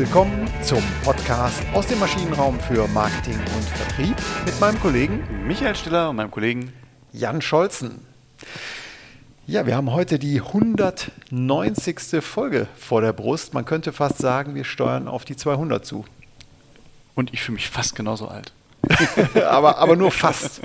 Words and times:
willkommen 0.00 0.48
zum 0.62 0.82
Podcast 1.04 1.62
aus 1.74 1.86
dem 1.86 1.98
Maschinenraum 1.98 2.58
für 2.58 2.88
Marketing 2.88 3.38
und 3.54 3.64
Vertrieb 3.64 4.16
mit 4.46 4.58
meinem 4.58 4.80
Kollegen 4.80 5.46
Michael 5.46 5.74
Stiller 5.74 6.08
und 6.08 6.16
meinem 6.16 6.30
Kollegen 6.30 6.72
Jan 7.12 7.42
Scholzen. 7.42 8.06
Ja, 9.46 9.66
wir 9.66 9.76
haben 9.76 9.92
heute 9.92 10.18
die 10.18 10.40
190. 10.40 12.22
Folge 12.22 12.66
vor 12.78 13.02
der 13.02 13.12
Brust. 13.12 13.52
Man 13.52 13.66
könnte 13.66 13.92
fast 13.92 14.16
sagen, 14.16 14.54
wir 14.54 14.64
steuern 14.64 15.06
auf 15.06 15.26
die 15.26 15.36
200 15.36 15.84
zu. 15.84 16.06
Und 17.14 17.34
ich 17.34 17.42
fühle 17.42 17.56
mich 17.56 17.68
fast 17.68 17.94
genauso 17.94 18.26
alt. 18.26 18.54
aber, 19.50 19.76
aber 19.76 19.96
nur 19.96 20.12
fast. 20.12 20.62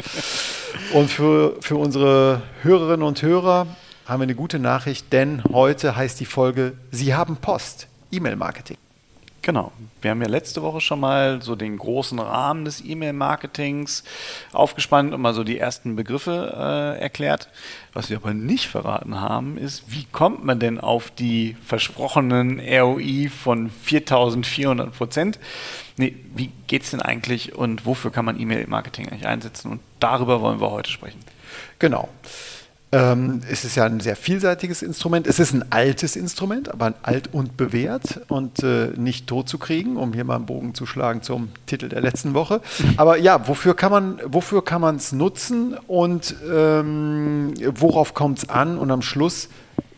Und 0.94 1.12
für, 1.12 1.58
für 1.60 1.76
unsere 1.76 2.42
Hörerinnen 2.62 3.06
und 3.06 3.22
Hörer 3.22 3.68
haben 4.06 4.22
wir 4.22 4.24
eine 4.24 4.36
gute 4.36 4.60
Nachricht, 4.60 5.12
denn 5.12 5.44
heute 5.52 5.98
heißt 5.98 6.22
die 6.22 6.26
Folge 6.26 6.78
Sie 6.92 7.14
haben 7.16 7.36
Post, 7.36 7.88
E-Mail-Marketing. 8.12 8.78
Genau. 9.46 9.72
Wir 10.02 10.10
haben 10.10 10.24
ja 10.24 10.28
letzte 10.28 10.64
Woche 10.64 10.82
schon 10.82 11.00
mal 11.00 11.40
so 11.40 11.56
den 11.56 11.78
großen 11.78 12.18
Rahmen 12.18 12.66
des 12.66 12.84
E-Mail-Marketings 12.84 14.04
aufgespannt 14.52 15.14
und 15.14 15.22
mal 15.22 15.36
so 15.36 15.44
die 15.44 15.60
ersten 15.60 15.96
Begriffe 15.96 16.52
äh, 16.58 17.00
erklärt. 17.00 17.50
Was 17.94 18.10
wir 18.10 18.18
aber 18.18 18.34
nicht 18.34 18.66
verraten 18.66 19.22
haben, 19.22 19.60
ist, 19.60 19.84
wie 19.88 20.06
kommt 20.12 20.44
man 20.44 20.60
denn 20.60 20.80
auf 20.80 21.12
die 21.12 21.56
versprochenen 21.64 22.60
ROI 22.60 23.30
von 23.30 23.70
4400 23.70 24.92
Prozent? 24.92 25.38
Nee, 25.98 26.16
wie 26.34 26.50
geht 26.66 26.82
es 26.82 26.90
denn 26.90 27.04
eigentlich 27.04 27.54
und 27.54 27.86
wofür 27.86 28.12
kann 28.12 28.26
man 28.26 28.40
E-Mail-Marketing 28.40 29.10
eigentlich 29.10 29.28
einsetzen? 29.28 29.70
Und 29.70 29.82
darüber 30.00 30.42
wollen 30.42 30.60
wir 30.60 30.72
heute 30.72 30.90
sprechen. 30.90 31.20
Genau. 31.78 32.10
Ähm, 32.96 33.42
es 33.52 33.66
ist 33.66 33.76
ja 33.76 33.84
ein 33.84 34.00
sehr 34.00 34.16
vielseitiges 34.16 34.82
Instrument. 34.82 35.28
Es 35.28 35.40
ist 35.40 35.54
ein 35.54 35.66
altes 35.70 36.16
Instrument, 36.16 36.70
aber 36.70 36.94
alt 37.04 37.34
und 37.34 37.58
bewährt 37.58 38.22
und 38.30 38.64
äh, 38.64 38.92
nicht 38.96 39.28
tot 39.28 39.50
zu 39.50 39.58
kriegen, 39.58 39.98
um 39.98 40.14
hier 40.14 40.24
mal 40.24 40.38
einen 40.38 40.46
Bogen 40.46 40.74
zu 40.74 40.86
schlagen 40.86 41.22
zum 41.22 41.50
Titel 41.66 41.90
der 41.90 42.00
letzten 42.02 42.34
Woche. 42.34 42.62
Aber 42.96 43.18
ja, 43.18 43.48
wofür 43.48 43.76
kann 43.76 43.92
man 43.92 44.96
es 44.96 45.12
nutzen 45.12 45.76
und 45.88 46.36
ähm, 46.50 47.54
worauf 47.76 48.14
kommt 48.14 48.38
es 48.38 48.50
an? 48.50 48.78
Und 48.78 48.92
am 48.92 49.02
Schluss 49.02 49.50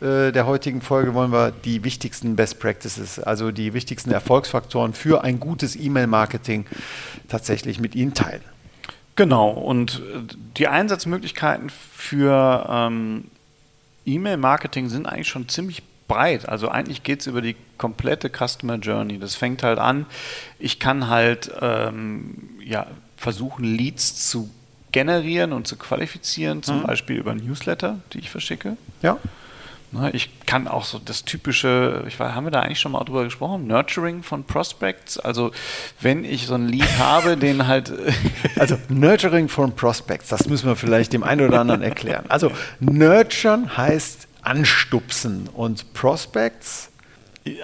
äh, 0.01 0.31
der 0.31 0.47
heutigen 0.47 0.81
Folge 0.81 1.13
wollen 1.13 1.31
wir 1.31 1.51
die 1.51 1.83
wichtigsten 1.83 2.35
Best 2.35 2.59
Practices, 2.59 3.19
also 3.19 3.51
die 3.51 3.73
wichtigsten 3.73 4.11
Erfolgsfaktoren 4.11 4.93
für 4.93 5.23
ein 5.23 5.39
gutes 5.39 5.75
E-Mail-Marketing 5.75 6.65
tatsächlich 7.27 7.79
mit 7.79 7.93
Ihnen 7.93 8.15
teilen. 8.15 8.41
Genau, 9.17 9.49
und 9.49 9.99
äh, 9.99 10.35
die 10.57 10.67
Einsatzmöglichkeiten 10.67 11.69
für 11.69 12.67
ähm, 12.69 13.25
E-Mail-Marketing 14.05 14.89
sind 14.89 15.07
eigentlich 15.07 15.27
schon 15.27 15.49
ziemlich 15.49 15.81
breit. 16.07 16.47
Also 16.47 16.69
eigentlich 16.69 17.03
geht 17.03 17.21
es 17.21 17.27
über 17.27 17.41
die 17.41 17.55
komplette 17.77 18.29
Customer 18.29 18.75
Journey. 18.75 19.17
Das 19.17 19.35
fängt 19.35 19.63
halt 19.63 19.79
an, 19.79 20.05
ich 20.59 20.79
kann 20.79 21.09
halt 21.09 21.51
ähm, 21.59 22.51
ja, 22.63 22.85
versuchen, 23.17 23.65
Leads 23.65 24.29
zu 24.29 24.51
generieren 24.91 25.51
und 25.51 25.67
zu 25.67 25.77
qualifizieren, 25.77 26.61
zum 26.61 26.79
mhm. 26.79 26.83
Beispiel 26.83 27.17
über 27.17 27.33
Newsletter, 27.33 27.99
die 28.13 28.19
ich 28.19 28.29
verschicke. 28.29 28.77
Ja. 29.01 29.17
Ne, 29.91 30.11
ich 30.11 30.45
kann 30.45 30.67
auch 30.67 30.83
so 30.83 30.99
das 30.99 31.23
typische, 31.23 32.03
ich 32.07 32.19
weiß, 32.19 32.33
haben 32.33 32.45
wir 32.45 32.51
da 32.51 32.59
eigentlich 32.59 32.79
schon 32.79 32.91
mal 32.91 33.03
drüber 33.05 33.23
gesprochen, 33.23 33.67
Nurturing 33.67 34.21
von 34.21 34.43
Prospects. 34.43 35.17
Also 35.17 35.51
wenn 36.01 36.25
ich 36.25 36.47
so 36.47 36.55
ein 36.55 36.67
Lead 36.67 36.99
habe, 36.99 37.37
den 37.37 37.67
halt. 37.67 37.93
Also 38.57 38.77
Nurturing 38.89 39.47
von 39.47 39.73
Prospects, 39.73 40.27
das 40.27 40.47
müssen 40.47 40.67
wir 40.67 40.75
vielleicht 40.75 41.13
dem 41.13 41.23
einen 41.23 41.47
oder 41.47 41.61
anderen 41.61 41.83
erklären. 41.83 42.25
Also 42.27 42.51
Nurturen 42.81 43.77
heißt 43.77 44.27
anstupsen 44.41 45.47
und 45.53 45.93
Prospects 45.93 46.89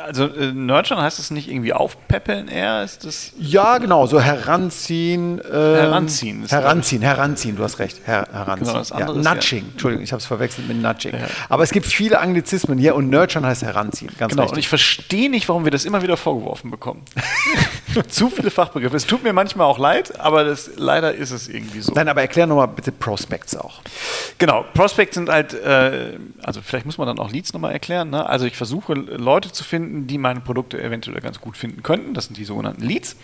also 0.04 0.26
äh, 0.26 0.52
Nurturen 0.52 1.02
heißt 1.02 1.20
es 1.20 1.32
nicht 1.32 1.50
irgendwie 1.50 1.74
aufpäppeln 1.74 2.48
eher? 2.48 2.84
Ist 2.84 3.06
das 3.06 3.34
ja, 3.38 3.78
genau, 3.78 4.06
so 4.06 4.22
heranziehen. 4.22 5.40
Ähm, 5.40 5.76
heranziehen. 5.76 6.46
Heranziehen, 6.48 7.02
heranziehen, 7.02 7.56
du 7.56 7.64
hast 7.64 7.80
recht. 7.80 8.02
Her 8.06 8.28
heranziehen. 8.32 8.68
Genau, 8.68 8.80
das 8.80 8.92
andere 8.92 9.22
ja, 9.22 9.34
Nudging, 9.34 9.66
ja. 9.66 9.72
Entschuldigung, 9.72 10.04
ich 10.04 10.12
habe 10.12 10.20
es 10.20 10.26
verwechselt 10.26 10.68
mit 10.68 10.82
Nudging. 10.82 11.14
Ja. 11.14 11.28
Aber 11.50 11.64
es 11.64 11.72
gibt 11.72 11.86
viele 11.86 12.20
Anglizismen 12.20 12.78
hier 12.78 12.96
und 12.96 13.10
Nurturen 13.10 13.46
heißt 13.46 13.64
heranziehen. 13.64 14.12
Ganz 14.18 14.32
genau, 14.32 14.44
richtig. 14.44 14.56
und 14.56 14.60
ich 14.60 14.70
verstehe 14.70 15.30
nicht, 15.30 15.50
warum 15.50 15.64
wir 15.64 15.72
das 15.72 15.86
immer 15.86 16.02
wieder 16.02 16.18
vorgeworfen 16.18 16.72
bekommen. 16.72 17.04
Zu 18.08 18.30
viele 18.30 18.50
Fachbegriffe. 18.50 18.96
Es 18.96 19.06
tut 19.06 19.24
mir 19.24 19.34
manchmal 19.34 19.68
auch 19.68 19.78
leid, 19.78 20.20
aber 20.20 20.44
das, 20.44 20.72
leider 20.78 21.14
ist 21.14 21.32
es 21.32 21.48
irgendwie 21.48 21.82
so. 21.82 21.94
Nein, 21.94 22.08
aber 22.08 22.22
erklär 22.22 22.48
nochmal 22.48 22.68
bitte 22.68 22.92
Prospects 22.92 23.56
auch. 23.56 23.82
Genau, 24.38 24.66
Prospects 24.74 25.16
sind 25.16 25.30
halt, 25.30 25.54
äh, 25.54 26.18
also 26.42 26.62
vielleicht 26.62 26.86
muss 26.86 26.98
man 26.98 27.08
dann 27.08 27.20
auch 27.20 27.32
Leads 27.32 27.54
nochmal 27.54 27.72
erklären. 27.72 28.10
Ne? 28.10 28.28
Also 28.28 28.46
ich 28.46 28.56
versuche 28.56 28.94
Leute 28.94 29.52
zu 29.52 29.64
finden, 29.64 29.73
die 29.80 30.18
meine 30.18 30.42
Produkte 30.42 30.82
eventuell 30.82 31.20
ganz 31.22 31.40
gut 31.40 31.58
finden 31.58 31.84
könnten. 31.84 32.14
Das 32.14 32.26
sind 32.26 32.38
die 32.38 32.46
sogenannten 32.46 32.84
Leads. 32.84 33.16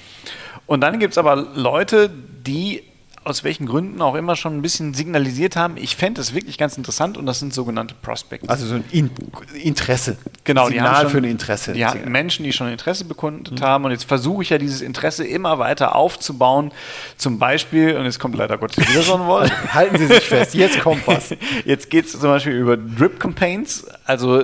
Und 0.65 0.81
dann 0.81 0.99
gibt 0.99 1.13
es 1.13 1.17
aber 1.17 1.35
Leute, 1.35 2.09
die 2.09 2.83
aus 3.29 3.43
welchen 3.43 3.65
Gründen 3.65 4.01
auch 4.01 4.15
immer 4.15 4.35
schon 4.35 4.57
ein 4.57 4.61
bisschen 4.61 4.93
signalisiert 4.93 5.55
haben, 5.55 5.75
ich 5.77 5.95
fände 5.95 6.21
es 6.21 6.33
wirklich 6.33 6.57
ganz 6.57 6.77
interessant 6.77 7.17
und 7.17 7.25
das 7.25 7.39
sind 7.39 7.53
sogenannte 7.53 7.93
Prospects. 8.01 8.47
Also 8.47 8.65
so 8.65 8.75
ein 8.75 8.83
In 8.91 9.11
Interesse. 9.53 10.17
Genau, 10.43 10.67
Signal 10.67 11.01
schon, 11.01 11.09
für 11.11 11.17
ein 11.17 11.23
Interesse. 11.25 11.77
Ja, 11.77 11.93
Menschen, 12.05 12.43
die 12.43 12.53
schon 12.53 12.69
Interesse 12.69 13.05
bekundet 13.05 13.59
mhm. 13.59 13.63
haben 13.63 13.85
und 13.85 13.91
jetzt 13.91 14.05
versuche 14.05 14.43
ich 14.43 14.49
ja 14.49 14.57
dieses 14.57 14.81
Interesse 14.81 15.25
immer 15.25 15.59
weiter 15.59 15.95
aufzubauen. 15.95 16.71
Zum 17.17 17.39
Beispiel, 17.39 17.97
und 17.97 18.05
jetzt 18.05 18.19
kommt 18.19 18.35
leider 18.35 18.57
Gottes 18.57 18.89
wieder 18.89 19.01
so 19.01 19.15
ein 19.15 19.27
Wort. 19.27 19.51
Halten 19.73 19.97
Sie 19.97 20.07
sich 20.07 20.27
fest, 20.27 20.55
jetzt 20.55 20.79
kommt 20.79 21.05
was. 21.05 21.29
Jetzt 21.65 21.89
geht 21.89 22.05
es 22.05 22.11
zum 22.13 22.21
Beispiel 22.21 22.53
über 22.53 22.77
Drip 22.77 23.19
Campaigns, 23.19 23.85
also 24.05 24.43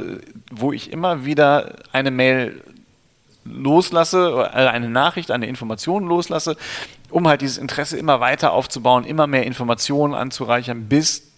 wo 0.52 0.72
ich 0.72 0.92
immer 0.92 1.26
wieder 1.26 1.76
eine 1.92 2.12
Mail 2.12 2.62
loslasse, 3.46 4.50
äh, 4.54 4.68
eine 4.68 4.90
Nachricht, 4.90 5.32
eine 5.32 5.48
Information 5.48 6.08
loslasse, 6.08 6.58
um 7.10 7.28
halt 7.28 7.42
dieses 7.42 7.58
Interesse 7.58 7.98
immer 7.98 8.20
weiter 8.20 8.52
aufzubauen, 8.54 9.06
immer 9.06 9.28
mehr 9.28 9.46
Informationen 9.46 10.14
anzureichern, 10.14 10.88
bis 10.88 11.32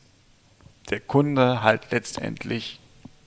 der 0.89 1.01
Kunde 1.01 1.63
halt 1.63 1.91
letztendlich 1.91 2.79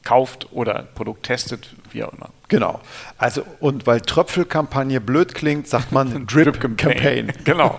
kauft 0.02 0.48
oder 0.52 0.84
Produkt 0.94 1.24
testet, 1.24 1.74
wie 1.92 2.04
auch 2.04 2.12
immer. 2.12 2.30
Genau. 2.50 2.80
Also, 3.16 3.44
und 3.60 3.86
weil 3.86 4.00
Tröpfelkampagne 4.00 5.00
blöd 5.00 5.34
klingt, 5.34 5.68
sagt 5.68 5.92
man 5.92 6.26
Drip, 6.30 6.60
Campaign. 6.60 7.32
Genau. 7.44 7.78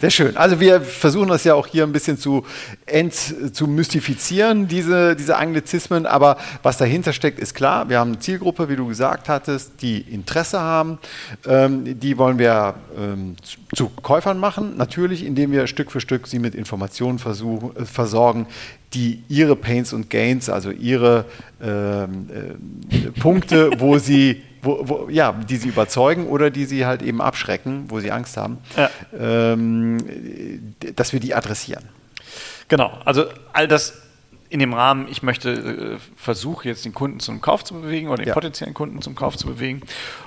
Sehr 0.00 0.10
schön. 0.10 0.36
Also 0.36 0.60
wir 0.60 0.80
versuchen 0.80 1.28
das 1.28 1.44
ja 1.44 1.54
auch 1.54 1.66
hier 1.66 1.84
ein 1.84 1.92
bisschen 1.92 2.18
zu, 2.18 2.44
ent, 2.86 3.14
zu 3.14 3.66
mystifizieren, 3.66 4.68
diese, 4.68 5.14
diese 5.16 5.36
Anglizismen. 5.36 6.04
Aber 6.04 6.36
was 6.62 6.78
dahinter 6.78 7.12
steckt, 7.12 7.38
ist 7.38 7.54
klar. 7.54 7.88
Wir 7.88 8.00
haben 8.00 8.12
eine 8.12 8.18
Zielgruppe, 8.18 8.68
wie 8.68 8.76
du 8.76 8.86
gesagt 8.86 9.28
hattest, 9.28 9.80
die 9.82 10.00
Interesse 10.00 10.60
haben. 10.60 10.98
Ähm, 11.46 11.98
die 11.98 12.18
wollen 12.18 12.38
wir 12.38 12.74
ähm, 12.98 13.36
zu, 13.42 13.58
zu 13.74 13.88
Käufern 13.88 14.38
machen. 14.38 14.76
Natürlich, 14.76 15.24
indem 15.24 15.52
wir 15.52 15.66
Stück 15.68 15.92
für 15.92 16.00
Stück 16.00 16.26
sie 16.26 16.38
mit 16.38 16.54
Informationen 16.54 17.18
versuchen, 17.18 17.76
äh, 17.76 17.84
versorgen, 17.84 18.46
die 18.94 19.22
ihre 19.28 19.54
Pains 19.54 19.92
und 19.92 20.08
Gains, 20.08 20.48
also 20.48 20.70
ihre 20.70 21.26
ähm, 21.62 22.28
äh, 22.90 23.10
Punkte, 23.20 23.47
wo 23.50 23.98
sie, 23.98 24.42
wo, 24.62 24.80
wo, 24.82 25.08
ja, 25.08 25.32
die 25.32 25.56
sie 25.56 25.68
überzeugen 25.68 26.26
oder 26.26 26.50
die 26.50 26.64
sie 26.64 26.86
halt 26.86 27.02
eben 27.02 27.20
abschrecken, 27.20 27.84
wo 27.88 28.00
sie 28.00 28.10
Angst 28.10 28.36
haben, 28.36 28.58
ja. 28.76 28.90
ähm, 29.18 29.98
dass 30.96 31.12
wir 31.12 31.20
die 31.20 31.34
adressieren. 31.34 31.84
Genau, 32.68 32.98
also 33.04 33.24
all 33.52 33.68
das 33.68 34.02
in 34.50 34.60
dem 34.60 34.72
Rahmen, 34.72 35.08
ich 35.10 35.22
möchte 35.22 35.50
äh, 35.50 35.98
versuche 36.16 36.68
jetzt 36.68 36.84
den 36.84 36.94
Kunden 36.94 37.20
zum 37.20 37.40
Kauf 37.40 37.64
zu 37.64 37.74
bewegen 37.74 38.08
oder 38.08 38.22
den 38.22 38.28
ja. 38.28 38.34
potenziellen 38.34 38.74
Kunden 38.74 39.02
zum 39.02 39.14
Kauf 39.14 39.36
zu 39.36 39.46
bewegen. 39.46 39.82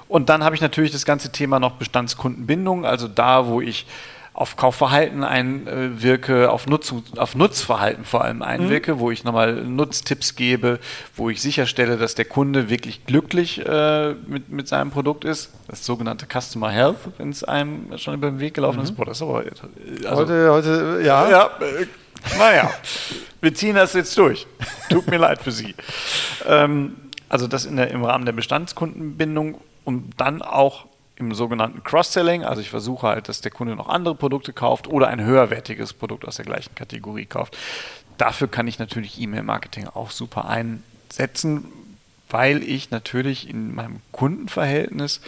Und 0.08 0.30
dann 0.30 0.44
habe 0.44 0.56
ich 0.56 0.62
natürlich 0.62 0.92
das 0.92 1.06
ganze 1.06 1.32
Thema 1.32 1.60
noch 1.60 1.74
Bestandskundenbindung, 1.74 2.86
also 2.86 3.08
da, 3.08 3.48
wo 3.48 3.62
ich 3.62 3.88
auf 4.34 4.56
Kaufverhalten 4.56 5.24
einwirke, 5.24 6.52
auf, 6.52 6.66
Nutz, 6.66 6.94
auf 7.18 7.36
Nutzverhalten 7.36 8.06
vor 8.06 8.24
allem 8.24 8.42
einwirke, 8.42 8.96
mhm. 8.96 9.00
wo 9.00 9.12
ich 9.12 9.26
nochmal 9.26 9.54
Nutztipps 9.54 10.36
gebe, 10.36 10.80
wo 11.16 11.30
ich 11.30 11.42
sicherstelle, 11.42 11.98
dass 11.98 12.16
der 12.16 12.26
Kunde 12.26 12.70
wirklich 12.70 13.06
glücklich 13.06 13.66
äh, 13.66 14.14
mit, 14.28 14.50
mit 14.50 14.70
seinem 14.70 14.90
Produkt 14.90 15.26
ist. 15.26 15.52
Das 15.68 15.86
sogenannte 15.86 16.26
Customer 16.26 16.70
Health, 16.70 16.98
wenn 17.18 17.30
es 17.30 17.44
einem 17.44 17.98
schon 17.98 18.14
über 18.14 18.30
den 18.30 18.40
Weg 18.40 18.54
gelaufen 18.54 18.78
mhm. 18.78 18.84
ist. 18.86 18.96
Boah, 18.96 19.06
das 19.06 19.18
ist 19.18 19.24
aber 19.24 19.44
also, 20.06 20.22
heute, 20.22 20.52
heute, 20.52 21.02
ja. 21.04 21.30
ja 21.30 21.46
äh, 21.60 21.88
naja, 22.38 22.72
wir 23.42 23.54
ziehen 23.54 23.76
das 23.76 23.94
jetzt 23.94 24.18
durch. 24.18 24.48
Tut 24.90 25.08
mir 25.08 25.18
leid 25.18 25.42
für 25.42 25.52
Sie. 25.52 25.76
Ähm, 26.48 26.96
also 27.28 27.48
das 27.48 27.66
in 27.66 27.76
der, 27.76 27.92
im 27.92 28.04
Rahmen 28.04 28.26
der 28.26 28.34
Bestandskundenbindung, 28.34 29.60
um 29.84 30.10
dann 30.18 30.42
auch 30.42 30.86
im 31.22 31.34
sogenannten 31.34 31.84
Cross-Selling. 31.84 32.44
Also 32.44 32.62
ich 32.62 32.70
versuche 32.70 33.08
halt, 33.08 33.30
dass 33.30 33.42
der 33.42 33.52
Kunde 33.52 33.76
noch 33.76 33.88
andere 33.88 34.16
Produkte 34.16 34.54
kauft 34.54 34.88
oder 34.88 35.08
ein 35.08 35.24
höherwertiges 35.24 35.94
Produkt 35.94 36.28
aus 36.28 36.36
der 36.36 36.46
gleichen 36.46 36.76
Kategorie 36.76 37.26
kauft. 37.26 37.58
Dafür 38.18 38.48
kann 38.48 38.68
ich 38.68 38.80
natürlich 38.80 39.20
E-Mail-Marketing 39.22 39.88
auch 39.88 40.12
super 40.12 40.46
einsetzen, 40.46 41.66
weil 42.30 42.64
ich 42.64 42.92
natürlich 42.92 43.50
in 43.50 43.74
meinem 43.74 44.02
Kundenverhältnis 44.12 45.22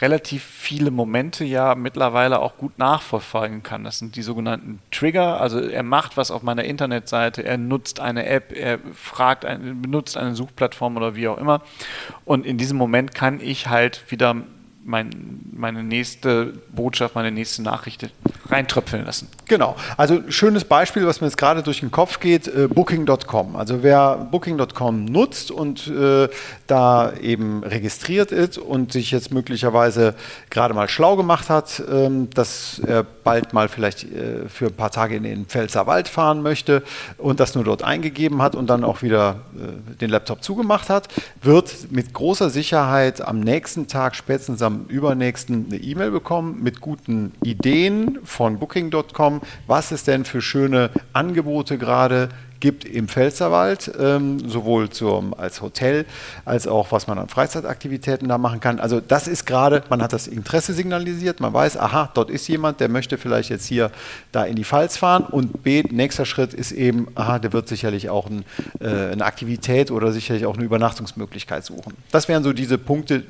relativ 0.00 0.44
viele 0.44 0.90
Momente 0.90 1.44
ja 1.44 1.74
mittlerweile 1.74 2.38
auch 2.40 2.56
gut 2.56 2.78
nachverfolgen 2.78 3.62
kann. 3.62 3.84
Das 3.84 3.98
sind 3.98 4.14
die 4.14 4.22
sogenannten 4.22 4.80
Trigger. 4.90 5.40
Also 5.40 5.58
er 5.58 5.82
macht 5.82 6.16
was 6.16 6.30
auf 6.30 6.42
meiner 6.42 6.64
Internetseite, 6.64 7.44
er 7.44 7.58
nutzt 7.58 7.98
eine 8.00 8.26
App, 8.26 8.52
er 8.52 8.78
fragt, 8.94 9.42
benutzt 9.42 10.16
eine 10.16 10.34
Suchplattform 10.34 10.96
oder 10.96 11.16
wie 11.16 11.28
auch 11.28 11.38
immer. 11.38 11.62
Und 12.24 12.46
in 12.46 12.58
diesem 12.58 12.78
Moment 12.78 13.14
kann 13.14 13.40
ich 13.40 13.68
halt 13.68 14.10
wieder 14.10 14.36
mein, 14.88 15.40
meine 15.52 15.84
nächste 15.84 16.54
Botschaft, 16.72 17.14
meine 17.14 17.30
nächste 17.30 17.62
Nachricht 17.62 18.10
reintröpfeln 18.48 19.04
lassen. 19.04 19.28
Genau. 19.46 19.76
Also 19.98 20.22
schönes 20.30 20.64
Beispiel, 20.64 21.06
was 21.06 21.20
mir 21.20 21.26
jetzt 21.26 21.36
gerade 21.36 21.62
durch 21.62 21.80
den 21.80 21.90
Kopf 21.90 22.20
geht, 22.20 22.48
äh, 22.48 22.68
Booking.com. 22.68 23.56
Also 23.56 23.82
wer 23.82 24.16
Booking.com 24.30 25.04
nutzt 25.04 25.50
und 25.50 25.88
äh, 25.88 26.28
da 26.66 27.12
eben 27.20 27.62
registriert 27.64 28.32
ist 28.32 28.56
und 28.56 28.92
sich 28.92 29.10
jetzt 29.10 29.30
möglicherweise 29.30 30.14
gerade 30.48 30.72
mal 30.72 30.88
schlau 30.88 31.16
gemacht 31.16 31.50
hat, 31.50 31.82
ähm, 31.90 32.30
dass 32.30 32.80
er 32.86 33.04
bald 33.04 33.52
mal 33.52 33.68
vielleicht 33.68 34.04
äh, 34.04 34.48
für 34.48 34.66
ein 34.66 34.74
paar 34.74 34.90
Tage 34.90 35.16
in 35.16 35.22
den 35.22 35.44
Pfälzerwald 35.44 36.08
fahren 36.08 36.40
möchte 36.40 36.82
und 37.18 37.40
das 37.40 37.54
nur 37.54 37.64
dort 37.64 37.82
eingegeben 37.82 38.40
hat 38.40 38.54
und 38.54 38.68
dann 38.68 38.84
auch 38.84 39.02
wieder 39.02 39.40
äh, 39.54 39.96
den 39.98 40.08
Laptop 40.08 40.42
zugemacht 40.42 40.88
hat, 40.88 41.08
wird 41.42 41.92
mit 41.92 42.14
großer 42.14 42.48
Sicherheit 42.48 43.20
am 43.20 43.40
nächsten 43.40 43.86
Tag, 43.86 44.16
spätestens 44.16 44.62
am 44.62 44.77
übernächsten, 44.86 45.66
eine 45.66 45.80
E-Mail 45.80 46.10
bekommen 46.10 46.62
mit 46.62 46.80
guten 46.80 47.32
Ideen 47.42 48.18
von 48.24 48.58
Booking.com. 48.58 49.40
Was 49.66 49.90
es 49.90 50.04
denn 50.04 50.24
für 50.24 50.40
schöne 50.40 50.90
Angebote 51.12 51.78
gerade 51.78 52.28
gibt 52.60 52.84
im 52.84 53.08
Pfälzerwald, 53.08 53.90
ähm, 53.98 54.48
sowohl 54.48 54.90
zum, 54.90 55.34
als 55.34 55.62
Hotel 55.62 56.06
als 56.44 56.66
auch 56.66 56.92
was 56.92 57.06
man 57.06 57.18
an 57.18 57.28
Freizeitaktivitäten 57.28 58.28
da 58.28 58.38
machen 58.38 58.60
kann. 58.60 58.80
Also 58.80 59.00
das 59.00 59.28
ist 59.28 59.46
gerade, 59.46 59.84
man 59.90 60.02
hat 60.02 60.12
das 60.12 60.26
Interesse 60.26 60.72
signalisiert, 60.72 61.40
man 61.40 61.52
weiß, 61.52 61.76
aha, 61.76 62.10
dort 62.14 62.30
ist 62.30 62.48
jemand, 62.48 62.80
der 62.80 62.88
möchte 62.88 63.18
vielleicht 63.18 63.50
jetzt 63.50 63.66
hier 63.66 63.90
da 64.32 64.44
in 64.44 64.56
die 64.56 64.64
Pfalz 64.64 64.96
fahren 64.96 65.24
und 65.24 65.62
B, 65.62 65.82
nächster 65.90 66.24
Schritt 66.24 66.54
ist 66.54 66.72
eben, 66.72 67.08
aha, 67.14 67.38
der 67.38 67.52
wird 67.52 67.68
sicherlich 67.68 68.10
auch 68.10 68.26
ein, 68.28 68.44
äh, 68.80 69.12
eine 69.12 69.24
Aktivität 69.24 69.90
oder 69.90 70.12
sicherlich 70.12 70.46
auch 70.46 70.54
eine 70.54 70.64
Übernachtungsmöglichkeit 70.64 71.64
suchen. 71.64 71.94
Das 72.10 72.28
wären 72.28 72.42
so 72.42 72.52
diese 72.52 72.78
Punkte, 72.78 73.24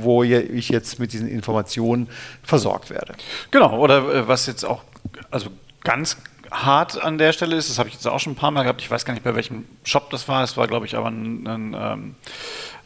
wo 0.00 0.22
ich 0.22 0.68
jetzt 0.68 0.98
mit 0.98 1.12
diesen 1.12 1.28
Informationen 1.28 2.08
versorgt 2.42 2.90
werde. 2.90 3.14
Genau, 3.50 3.78
oder 3.78 3.98
äh, 4.14 4.28
was 4.28 4.46
jetzt 4.46 4.64
auch, 4.64 4.82
also 5.30 5.48
ganz 5.82 6.16
hart 6.50 7.02
an 7.02 7.18
der 7.18 7.32
Stelle 7.32 7.56
ist, 7.56 7.68
das 7.68 7.78
habe 7.78 7.88
ich 7.88 7.94
jetzt 7.94 8.06
auch 8.06 8.20
schon 8.20 8.32
ein 8.32 8.36
paar 8.36 8.50
Mal 8.50 8.62
gehabt, 8.62 8.80
ich 8.80 8.90
weiß 8.90 9.04
gar 9.04 9.14
nicht, 9.14 9.24
bei 9.24 9.34
welchem 9.34 9.64
Shop 9.84 10.10
das 10.10 10.28
war, 10.28 10.42
es 10.42 10.56
war, 10.56 10.66
glaube 10.66 10.86
ich, 10.86 10.96
aber 10.96 11.08
ein, 11.08 11.46
ein 11.46 11.76
ähm, 11.78 12.14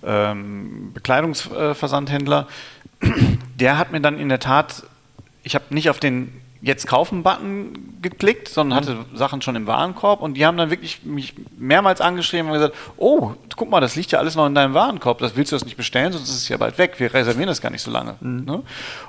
ähm, 0.05 0.93
Bekleidungsversandhändler, 0.95 2.49
der 3.55 3.79
hat 3.79 3.93
mir 3.93 4.01
dann 4.01 4.19
in 4.19 4.29
der 4.29 4.41
Tat, 4.41 4.85
ich 5.43 5.55
habe 5.55 5.65
nicht 5.71 5.91
auf 5.91 6.01
den 6.01 6.41
jetzt 6.63 6.87
kaufen-Button 6.87 8.01
geklickt, 8.03 8.49
sondern 8.49 8.77
hatte 8.77 8.95
mhm. 8.95 9.17
Sachen 9.17 9.41
schon 9.41 9.57
im 9.57 9.67
Warenkorb 9.67 10.21
und 10.21 10.35
die 10.35 10.45
haben 10.45 10.59
dann 10.59 10.69
wirklich 10.69 11.05
mich 11.05 11.35
mehrmals 11.59 12.03
angeschrieben 12.03 12.49
und 12.49 12.55
gesagt, 12.55 12.75
oh, 12.99 13.33
guck 13.57 13.71
mal, 13.71 13.81
das 13.81 13.97
liegt 13.97 14.13
ja 14.13 14.19
alles 14.19 14.35
noch 14.35 14.47
in 14.47 14.55
deinem 14.55 14.75
Warenkorb, 14.75 15.19
das 15.19 15.37
willst 15.37 15.53
du 15.53 15.57
das 15.57 15.65
nicht 15.65 15.79
bestellen, 15.79 16.13
sonst 16.13 16.29
ist 16.29 16.37
es 16.37 16.49
ja 16.49 16.59
bald 16.59 16.77
weg, 16.77 16.95
wir 16.99 17.15
reservieren 17.15 17.49
das 17.49 17.63
gar 17.63 17.71
nicht 17.71 17.81
so 17.81 17.91
lange. 17.91 18.17
Mhm. 18.21 18.45
Ne? 18.45 18.63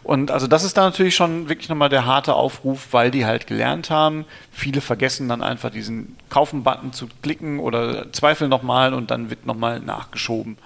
Und 0.03 0.31
also 0.31 0.47
das 0.47 0.63
ist 0.63 0.77
dann 0.77 0.85
natürlich 0.85 1.15
schon 1.15 1.49
wirklich 1.49 1.67
nochmal 1.67 1.89
der 1.89 2.05
harte 2.05 2.35
Aufruf, 2.35 2.87
weil 2.91 3.11
die 3.11 3.25
halt 3.25 3.47
gelernt 3.47 3.89
haben, 3.89 4.25
viele 4.51 4.79
vergessen 4.79 5.27
dann 5.27 5.41
einfach 5.41 5.71
diesen 5.71 6.15
Kaufen-Button 6.29 6.93
zu 6.93 7.09
klicken 7.21 7.59
oder 7.59 8.13
zweifeln 8.13 8.49
nochmal 8.49 8.93
und 8.93 9.11
dann 9.11 9.29
wird 9.29 9.45
nochmal 9.45 9.81
nachgeschoben. 9.81 10.57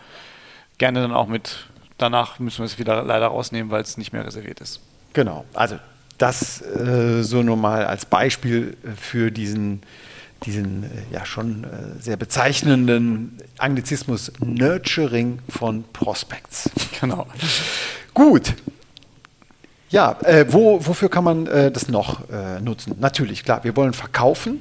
Gerne 0.77 1.01
dann 1.01 1.13
auch 1.13 1.27
mit, 1.27 1.65
danach 1.97 2.37
müssen 2.37 2.59
wir 2.59 2.65
es 2.65 2.77
wieder 2.77 3.01
leider 3.03 3.27
rausnehmen, 3.27 3.71
weil 3.71 3.81
es 3.81 3.97
nicht 3.97 4.13
mehr 4.13 4.25
reserviert 4.25 4.61
ist. 4.61 4.81
Genau, 5.13 5.45
also 5.53 5.77
das 6.17 6.61
äh, 6.61 7.23
so 7.23 7.43
nur 7.43 7.57
mal 7.57 7.85
als 7.85 8.05
Beispiel 8.05 8.77
für 8.99 9.31
diesen, 9.31 9.81
diesen 10.43 10.83
äh, 10.83 10.87
ja 11.11 11.25
schon 11.25 11.63
äh, 11.63 12.01
sehr 12.01 12.17
bezeichnenden 12.17 13.37
Anglizismus 13.57 14.31
Nurturing 14.39 15.39
von 15.49 15.83
Prospects. 15.93 16.69
Genau. 17.01 17.27
Gut. 18.13 18.53
Ja, 19.89 20.17
äh, 20.23 20.45
wo, 20.49 20.85
wofür 20.85 21.09
kann 21.09 21.23
man 21.23 21.47
äh, 21.47 21.71
das 21.71 21.89
noch 21.89 22.29
äh, 22.29 22.59
nutzen? 22.59 22.95
Natürlich, 22.99 23.43
klar, 23.43 23.63
wir 23.63 23.75
wollen 23.75 23.93
verkaufen, 23.93 24.59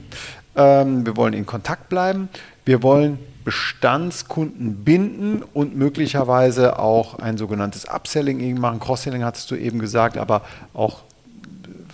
ähm, 0.54 1.06
wir 1.06 1.16
wollen 1.16 1.32
in 1.32 1.46
Kontakt 1.46 1.88
bleiben, 1.88 2.28
wir 2.64 2.82
wollen 2.82 3.18
Bestandskunden 3.44 4.84
binden 4.84 5.42
und 5.42 5.76
möglicherweise 5.76 6.78
auch 6.78 7.18
ein 7.18 7.36
sogenanntes 7.36 7.86
Upselling 7.86 8.58
machen. 8.58 8.80
Cross-Selling 8.80 9.22
hattest 9.22 9.50
du 9.50 9.54
eben 9.54 9.78
gesagt, 9.78 10.16
aber 10.16 10.42
auch 10.72 11.02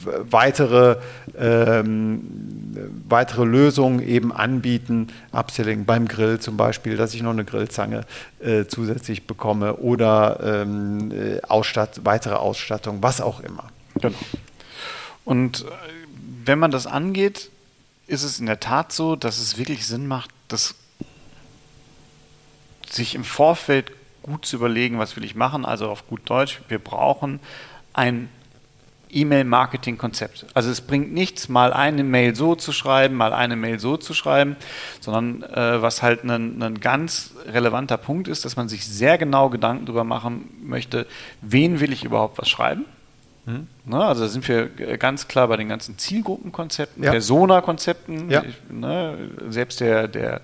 weitere, 0.05 0.97
ähm, 1.38 2.23
weitere 3.08 3.44
Lösungen 3.44 4.00
eben 4.00 4.32
anbieten, 4.32 5.08
Upselling 5.32 5.85
beim 5.85 6.08
Grill 6.08 6.41
zum 6.41 6.56
Beispiel, 6.56 6.97
dass 6.97 7.14
ich 7.14 7.23
noch 7.23 7.31
eine 7.31 7.44
Grillzange 7.44 8.02
äh, 8.41 8.64
zusätzlich 8.67 9.26
bekomme 9.26 9.76
oder 9.76 10.62
ähm, 10.62 11.11
äh, 11.12 11.41
Ausstatt, 11.43 12.00
weitere 12.05 12.35
Ausstattung, 12.35 13.02
was 13.02 13.20
auch 13.20 13.41
immer. 13.41 13.69
Genau. 14.00 14.19
Und 15.25 15.62
äh, 15.62 15.64
wenn 16.44 16.58
man 16.58 16.70
das 16.70 16.87
angeht, 16.87 17.50
ist 18.06 18.23
es 18.23 18.41
in 18.41 18.47
der 18.47 18.61
Tat 18.61 18.93
so, 18.93 19.17
dass 19.17 19.38
es 19.38 19.58
wirklich 19.58 19.87
Sinn 19.87 20.06
macht, 20.06 20.31
dass 20.49 20.75
sich 22.91 23.14
im 23.14 23.25
Vorfeld 23.25 23.93
gut 24.23 24.44
zu 24.44 24.56
überlegen, 24.56 24.99
was 24.99 25.17
will 25.17 25.25
ich 25.25 25.35
machen, 25.35 25.64
also 25.64 25.88
auf 25.88 26.06
gut 26.08 26.23
Deutsch, 26.25 26.61
wir 26.69 26.79
brauchen 26.79 27.41
ein 27.93 28.29
E-Mail-Marketing-Konzept. 29.12 30.47
Also 30.55 30.71
es 30.71 30.81
bringt 30.81 31.12
nichts, 31.12 31.49
mal 31.49 31.73
eine 31.73 32.05
Mail 32.05 32.35
so 32.35 32.55
zu 32.55 32.73
schreiben, 32.73 33.15
mal 33.17 33.33
eine 33.33 33.57
Mail 33.57 33.79
so 33.79 33.97
zu 33.97 34.15
schreiben, 34.15 34.57
sondern 35.01 35.43
äh, 35.43 35.83
was 35.83 36.03
halt 36.03 36.25
ein, 36.25 36.62
ein 36.62 36.81
ganz 36.81 37.33
relevanter 37.47 37.97
Punkt 37.97 38.29
ist, 38.29 38.45
dass 38.45 38.57
man 38.57 38.69
sich 38.69 38.87
sehr 38.87 39.19
genau 39.19 39.51
Gedanken 39.51 39.87
darüber 39.87 40.05
machen 40.05 40.49
möchte, 40.62 41.07
wen 41.41 41.81
will 41.81 41.93
ich 41.93 42.05
überhaupt 42.05 42.39
was 42.39 42.49
schreiben. 42.49 42.85
Mhm. 43.47 43.67
Ne, 43.85 44.05
also 44.05 44.23
da 44.23 44.29
sind 44.29 44.47
wir 44.49 44.69
ganz 44.69 45.27
klar 45.27 45.49
bei 45.49 45.57
den 45.57 45.69
ganzen 45.69 45.99
Zielgruppenkonzepten, 45.99 47.03
ja. 47.03 47.11
Persona-Konzepten. 47.11 48.31
Ja. 48.31 48.45
Ne, 48.69 49.31
selbst 49.49 49.81
der, 49.81 50.09
der 50.09 50.43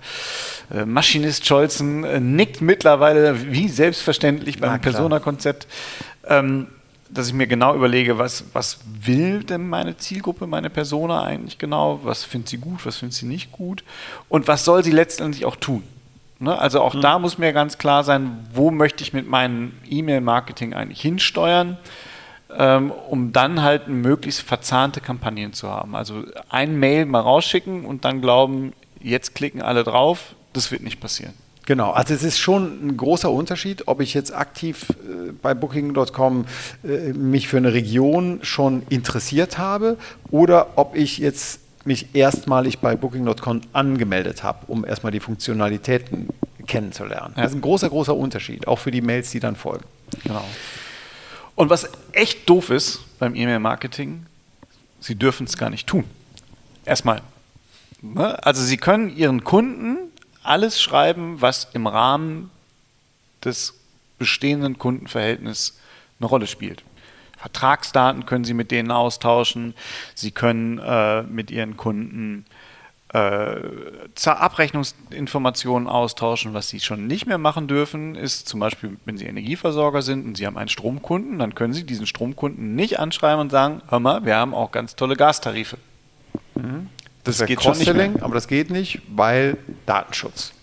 äh, 0.73 0.85
Maschinist 0.85 1.45
Scholzen 1.45 2.03
äh, 2.03 2.19
nickt 2.19 2.61
mittlerweile 2.61 3.51
wie 3.51 3.69
selbstverständlich 3.69 4.59
beim 4.59 4.81
Persona-Konzept. 4.81 5.67
Ähm, 6.25 6.67
dass 7.09 7.27
ich 7.27 7.33
mir 7.33 7.47
genau 7.47 7.75
überlege, 7.75 8.17
was, 8.17 8.43
was 8.53 8.79
will 8.85 9.43
denn 9.43 9.67
meine 9.67 9.97
Zielgruppe, 9.97 10.47
meine 10.47 10.69
Persona 10.69 11.23
eigentlich 11.23 11.57
genau, 11.57 11.99
was 12.03 12.23
findet 12.23 12.49
sie 12.49 12.57
gut, 12.57 12.85
was 12.85 12.97
findet 12.97 13.15
sie 13.15 13.25
nicht 13.25 13.51
gut 13.51 13.83
und 14.29 14.47
was 14.47 14.65
soll 14.65 14.83
sie 14.83 14.91
letztendlich 14.91 15.45
auch 15.45 15.55
tun. 15.55 15.83
Ne? 16.39 16.57
Also 16.57 16.81
auch 16.81 16.93
mhm. 16.93 17.01
da 17.01 17.19
muss 17.19 17.37
mir 17.37 17.53
ganz 17.53 17.77
klar 17.77 18.03
sein, 18.03 18.47
wo 18.53 18.71
möchte 18.71 19.03
ich 19.03 19.13
mit 19.13 19.27
meinem 19.27 19.73
E-Mail-Marketing 19.89 20.73
eigentlich 20.73 21.01
hinsteuern, 21.01 21.77
ähm, 22.55 22.91
um 22.91 23.33
dann 23.33 23.61
halt 23.61 23.87
möglichst 23.87 24.41
verzahnte 24.41 25.01
Kampagnen 25.01 25.53
zu 25.53 25.69
haben. 25.69 25.95
Also 25.95 26.23
ein 26.49 26.77
Mail 26.79 27.05
mal 27.05 27.21
rausschicken 27.21 27.85
und 27.85 28.05
dann 28.05 28.21
glauben, 28.21 28.73
jetzt 29.01 29.35
klicken 29.35 29.61
alle 29.61 29.83
drauf, 29.83 30.35
das 30.53 30.71
wird 30.71 30.83
nicht 30.83 30.99
passieren. 30.99 31.33
Genau, 31.67 31.91
also 31.91 32.13
es 32.13 32.23
ist 32.23 32.39
schon 32.39 32.87
ein 32.87 32.95
großer 32.95 33.29
Unterschied, 33.29 33.89
ob 33.89 33.99
ich 33.99 34.13
jetzt 34.13 34.33
aktiv 34.33 34.85
äh, 34.89 35.33
bei 35.33 35.53
Booking.com 35.53 36.45
äh, 36.85 37.11
mich 37.11 37.49
für 37.49 37.57
eine 37.57 37.73
Region 37.73 38.39
schon 38.41 38.83
interessiert 38.87 39.57
habe 39.57 39.97
oder 40.31 40.77
ob 40.77 40.95
ich 40.95 41.17
jetzt 41.17 41.59
mich 41.83 42.15
erstmalig 42.15 42.79
bei 42.79 42.95
Booking.com 42.95 43.63
angemeldet 43.73 44.43
habe, 44.43 44.59
um 44.67 44.85
erstmal 44.85 45.11
die 45.11 45.19
Funktionalitäten 45.19 46.29
kennenzulernen. 46.67 47.33
Ja. 47.35 47.43
Das 47.43 47.51
ist 47.51 47.57
ein 47.57 47.61
großer, 47.61 47.89
großer 47.89 48.15
Unterschied, 48.15 48.65
auch 48.65 48.79
für 48.79 48.91
die 48.91 49.01
Mails, 49.01 49.31
die 49.31 49.41
dann 49.41 49.57
folgen. 49.57 49.83
Genau. 50.23 50.45
Und 51.55 51.69
was 51.69 51.89
echt 52.13 52.49
doof 52.49 52.69
ist 52.69 53.01
beim 53.19 53.35
E-Mail-Marketing, 53.35 54.25
Sie 55.01 55.15
dürfen 55.15 55.45
es 55.45 55.57
gar 55.57 55.69
nicht 55.69 55.85
tun. 55.85 56.05
Erstmal. 56.85 57.21
Ne? 58.01 58.41
Also 58.45 58.63
Sie 58.63 58.77
können 58.77 59.13
Ihren 59.17 59.43
Kunden 59.43 60.06
alles 60.47 60.81
schreiben, 60.81 61.41
was 61.41 61.69
im 61.73 61.87
Rahmen 61.87 62.51
des 63.43 63.73
bestehenden 64.17 64.77
Kundenverhältnisses 64.77 65.79
eine 66.19 66.27
Rolle 66.27 66.47
spielt. 66.47 66.83
Vertragsdaten 67.37 68.25
können 68.25 68.43
Sie 68.45 68.55
mit 68.55 68.71
denen 68.71 68.91
austauschen. 68.91 69.75
Sie 70.15 70.31
können 70.31 70.79
äh, 70.79 71.21
mit 71.23 71.51
Ihren 71.51 71.77
Kunden 71.77 72.45
äh, 73.13 73.59
Abrechnungsinformationen 74.25 75.87
austauschen. 75.87 76.53
Was 76.53 76.69
Sie 76.69 76.79
schon 76.79 77.07
nicht 77.07 77.27
mehr 77.27 77.37
machen 77.37 77.67
dürfen, 77.67 78.15
ist 78.15 78.49
zum 78.49 78.59
Beispiel, 78.59 78.97
wenn 79.05 79.17
Sie 79.17 79.25
Energieversorger 79.25 80.01
sind 80.01 80.25
und 80.25 80.35
Sie 80.35 80.47
haben 80.47 80.57
einen 80.57 80.69
Stromkunden, 80.69 81.39
dann 81.39 81.55
können 81.55 81.73
Sie 81.73 81.83
diesen 81.83 82.07
Stromkunden 82.07 82.75
nicht 82.75 82.99
anschreiben 82.99 83.39
und 83.39 83.51
sagen, 83.51 83.81
hör 83.87 83.99
mal, 83.99 84.25
wir 84.25 84.35
haben 84.35 84.53
auch 84.53 84.71
ganz 84.71 84.95
tolle 84.95 85.15
Gastarife. 85.15 85.77
Mhm. 86.55 86.89
Das, 87.27 87.37
das 87.37 87.47
geht 87.47 87.61
schon 87.61 87.77
nicht 87.77 87.93
mehr. 87.93 88.11
aber 88.21 88.33
das 88.33 88.47
geht 88.47 88.69
nicht, 88.69 89.01
weil 89.13 89.57
Datenschutz. 89.85 90.53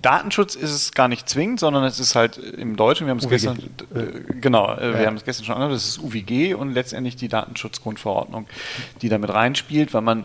Datenschutz 0.00 0.54
ist 0.54 0.70
es 0.70 0.92
gar 0.92 1.08
nicht 1.08 1.28
zwingend, 1.28 1.58
sondern 1.60 1.84
es 1.84 1.98
ist 1.98 2.14
halt 2.14 2.36
im 2.36 2.76
Deutschen, 2.76 3.06
wir 3.06 3.12
haben 3.12 3.18
es 3.18 3.28
gestern, 3.28 3.58
äh, 3.94 4.34
genau, 4.40 4.74
äh, 4.74 4.92
ja. 4.92 4.98
wir 5.00 5.06
haben 5.06 5.16
es 5.16 5.24
gestern 5.24 5.46
schon 5.46 5.54
angehört, 5.54 5.74
das 5.74 5.86
ist 5.86 5.98
UWG 5.98 6.54
und 6.54 6.72
letztendlich 6.72 7.16
die 7.16 7.28
Datenschutzgrundverordnung, 7.28 8.46
die 9.00 9.08
damit 9.08 9.32
reinspielt, 9.32 9.94
weil 9.94 10.02
man 10.02 10.24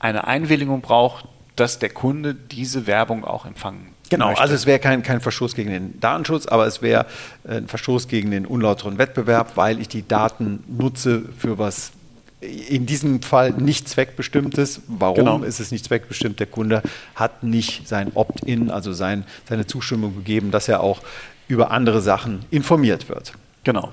eine 0.00 0.26
Einwilligung 0.26 0.80
braucht, 0.80 1.26
dass 1.56 1.78
der 1.78 1.90
Kunde 1.90 2.34
diese 2.34 2.86
Werbung 2.86 3.24
auch 3.24 3.46
empfangen 3.46 3.94
Genau, 4.10 4.28
möchte. 4.28 4.42
also 4.42 4.54
es 4.54 4.66
wäre 4.66 4.78
kein, 4.78 5.02
kein 5.02 5.20
Verstoß 5.20 5.54
gegen 5.54 5.70
den 5.70 6.00
Datenschutz, 6.00 6.46
aber 6.46 6.66
es 6.66 6.82
wäre 6.82 7.06
äh, 7.44 7.56
ein 7.56 7.68
Verstoß 7.68 8.08
gegen 8.08 8.30
den 8.30 8.46
unlauteren 8.46 8.98
Wettbewerb, 8.98 9.56
weil 9.56 9.80
ich 9.80 9.88
die 9.88 10.06
Daten 10.06 10.64
nutze 10.66 11.22
für 11.36 11.58
was 11.58 11.92
in 12.40 12.86
diesem 12.86 13.22
Fall 13.22 13.52
nicht 13.52 13.88
zweckbestimmtes. 13.88 14.82
Warum 14.86 15.16
Genau. 15.16 15.42
ist 15.42 15.60
es 15.60 15.70
nicht 15.70 15.84
zweckbestimmt? 15.84 16.38
Der 16.38 16.46
Kunde 16.46 16.82
hat 17.14 17.42
nicht 17.42 17.88
sein 17.88 18.12
Opt-in, 18.14 18.70
also 18.70 18.92
sein, 18.92 19.24
seine 19.48 19.66
Zustimmung 19.66 20.14
gegeben, 20.14 20.50
dass 20.50 20.68
er 20.68 20.80
auch 20.80 21.00
über 21.48 21.70
andere 21.70 22.00
Sachen 22.00 22.44
informiert 22.50 23.08
wird. 23.08 23.32
Genau. 23.64 23.92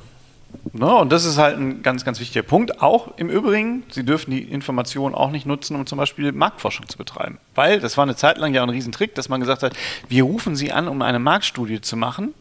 Ne, 0.73 0.93
und 0.95 1.11
das 1.11 1.25
ist 1.25 1.37
halt 1.37 1.57
ein 1.57 1.81
ganz, 1.81 2.05
ganz 2.05 2.19
wichtiger 2.19 2.43
Punkt. 2.43 2.81
Auch 2.81 3.17
im 3.17 3.29
Übrigen, 3.29 3.83
Sie 3.89 4.05
dürfen 4.05 4.31
die 4.31 4.41
Information 4.41 5.13
auch 5.13 5.31
nicht 5.31 5.45
nutzen, 5.45 5.75
um 5.75 5.85
zum 5.85 5.97
Beispiel 5.97 6.31
Marktforschung 6.31 6.87
zu 6.87 6.97
betreiben. 6.97 7.39
Weil 7.55 7.79
das 7.79 7.97
war 7.97 8.03
eine 8.03 8.15
Zeit 8.15 8.37
lang 8.37 8.53
ja 8.53 8.63
ein 8.63 8.69
Riesentrick, 8.69 9.15
dass 9.15 9.27
man 9.27 9.41
gesagt 9.41 9.63
hat, 9.63 9.73
wir 10.07 10.23
rufen 10.23 10.55
Sie 10.55 10.71
an, 10.71 10.87
um 10.87 11.01
eine 11.01 11.19
Marktstudie 11.19 11.81
zu 11.81 11.97
machen 11.97 12.33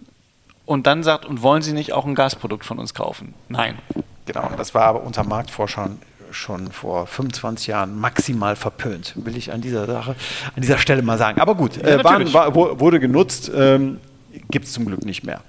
und 0.67 0.87
dann 0.87 1.03
sagt, 1.03 1.27
und 1.27 1.43
wollen 1.43 1.63
Sie 1.63 1.73
nicht 1.73 1.93
auch 1.93 2.07
ein 2.07 2.15
Gasprodukt 2.15 2.65
von 2.65 2.79
uns 2.79 2.95
kaufen? 2.95 3.35
Nein. 3.49 3.79
Genau, 4.27 4.51
das 4.57 4.75
war 4.75 4.85
aber 4.85 5.03
unter 5.03 5.25
Marktforschern 5.25 5.99
schon 6.31 6.73
vor 6.73 7.07
25 7.07 7.69
Jahren 7.69 7.99
maximal 7.99 8.57
verpönt, 8.57 9.13
will 9.17 9.37
ich 9.37 9.53
an 9.53 9.61
dieser 9.61 9.87
Sache, 9.87 10.17
an 10.57 10.63
dieser 10.63 10.79
Stelle 10.79 11.03
mal 11.03 11.19
sagen. 11.19 11.41
Aber 11.41 11.55
gut, 11.55 11.79
äh, 11.79 12.03
waren, 12.03 12.33
war, 12.33 12.55
wurde 12.55 12.99
genutzt, 12.99 13.51
ähm, 13.55 14.01
gibt 14.51 14.67
es 14.67 14.73
zum 14.73 14.87
Glück 14.87 15.05
nicht 15.05 15.25
mehr. 15.25 15.43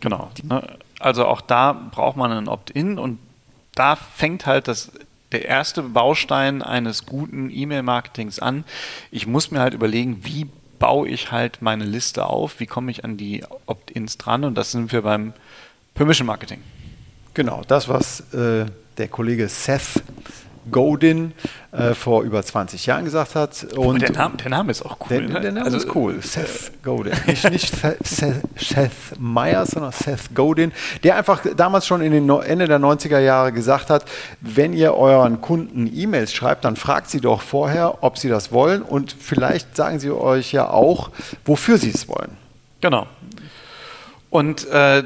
Genau. 0.00 0.30
Ne? 0.42 0.62
Also 0.98 1.26
auch 1.26 1.40
da 1.40 1.72
braucht 1.72 2.16
man 2.16 2.32
ein 2.32 2.48
Opt-in 2.48 2.98
und 2.98 3.18
da 3.74 3.96
fängt 3.96 4.46
halt 4.46 4.68
das, 4.68 4.90
der 5.32 5.44
erste 5.44 5.82
Baustein 5.82 6.62
eines 6.62 7.06
guten 7.06 7.50
E-Mail-Marketings 7.50 8.38
an. 8.38 8.64
Ich 9.10 9.26
muss 9.26 9.50
mir 9.50 9.60
halt 9.60 9.74
überlegen, 9.74 10.18
wie 10.22 10.46
baue 10.78 11.08
ich 11.08 11.32
halt 11.32 11.62
meine 11.62 11.84
Liste 11.84 12.26
auf, 12.26 12.60
wie 12.60 12.66
komme 12.66 12.90
ich 12.90 13.04
an 13.04 13.16
die 13.16 13.44
Opt-ins 13.66 14.18
dran 14.18 14.44
und 14.44 14.54
das 14.54 14.72
sind 14.72 14.92
wir 14.92 15.02
beim 15.02 15.32
Permission 15.94 16.26
Marketing. 16.26 16.62
Genau, 17.34 17.62
das, 17.66 17.88
was 17.88 18.32
äh, 18.32 18.66
der 18.98 19.08
Kollege 19.08 19.48
Seth 19.48 20.02
Godin 20.70 21.32
äh, 21.72 21.94
vor 21.94 22.22
über 22.22 22.42
20 22.42 22.86
Jahren 22.86 23.04
gesagt 23.04 23.34
hat. 23.34 23.64
Und 23.76 24.02
der, 24.02 24.12
Name, 24.12 24.36
der 24.36 24.50
Name 24.50 24.70
ist 24.70 24.84
auch 24.84 24.98
cool. 25.00 25.06
Der, 25.08 25.20
ne? 25.20 25.40
der 25.40 25.52
Name 25.52 25.66
Also, 25.66 25.78
ist 25.78 25.94
cool. 25.94 26.20
Seth 26.22 26.82
Godin. 26.82 27.12
Nicht, 27.26 27.50
nicht 27.50 27.74
Seth, 27.74 28.06
Seth, 28.06 28.42
Seth 28.56 28.90
Meyers, 29.18 29.70
sondern 29.70 29.92
Seth 29.92 30.34
Godin, 30.34 30.72
der 31.02 31.16
einfach 31.16 31.42
damals 31.56 31.86
schon 31.86 32.00
in 32.00 32.12
den 32.12 32.28
Ende 32.28 32.66
der 32.66 32.78
90er 32.78 33.18
Jahre 33.18 33.52
gesagt 33.52 33.90
hat, 33.90 34.04
wenn 34.40 34.72
ihr 34.72 34.94
euren 34.94 35.40
Kunden 35.40 35.90
E-Mails 35.92 36.32
schreibt, 36.32 36.64
dann 36.64 36.76
fragt 36.76 37.10
sie 37.10 37.20
doch 37.20 37.42
vorher, 37.42 38.02
ob 38.02 38.18
sie 38.18 38.28
das 38.28 38.52
wollen 38.52 38.82
und 38.82 39.12
vielleicht 39.18 39.76
sagen 39.76 39.98
sie 39.98 40.10
euch 40.10 40.52
ja 40.52 40.68
auch, 40.68 41.10
wofür 41.44 41.78
sie 41.78 41.90
es 41.90 42.08
wollen. 42.08 42.36
Genau. 42.80 43.06
Und 44.30 44.68
äh, 44.68 45.02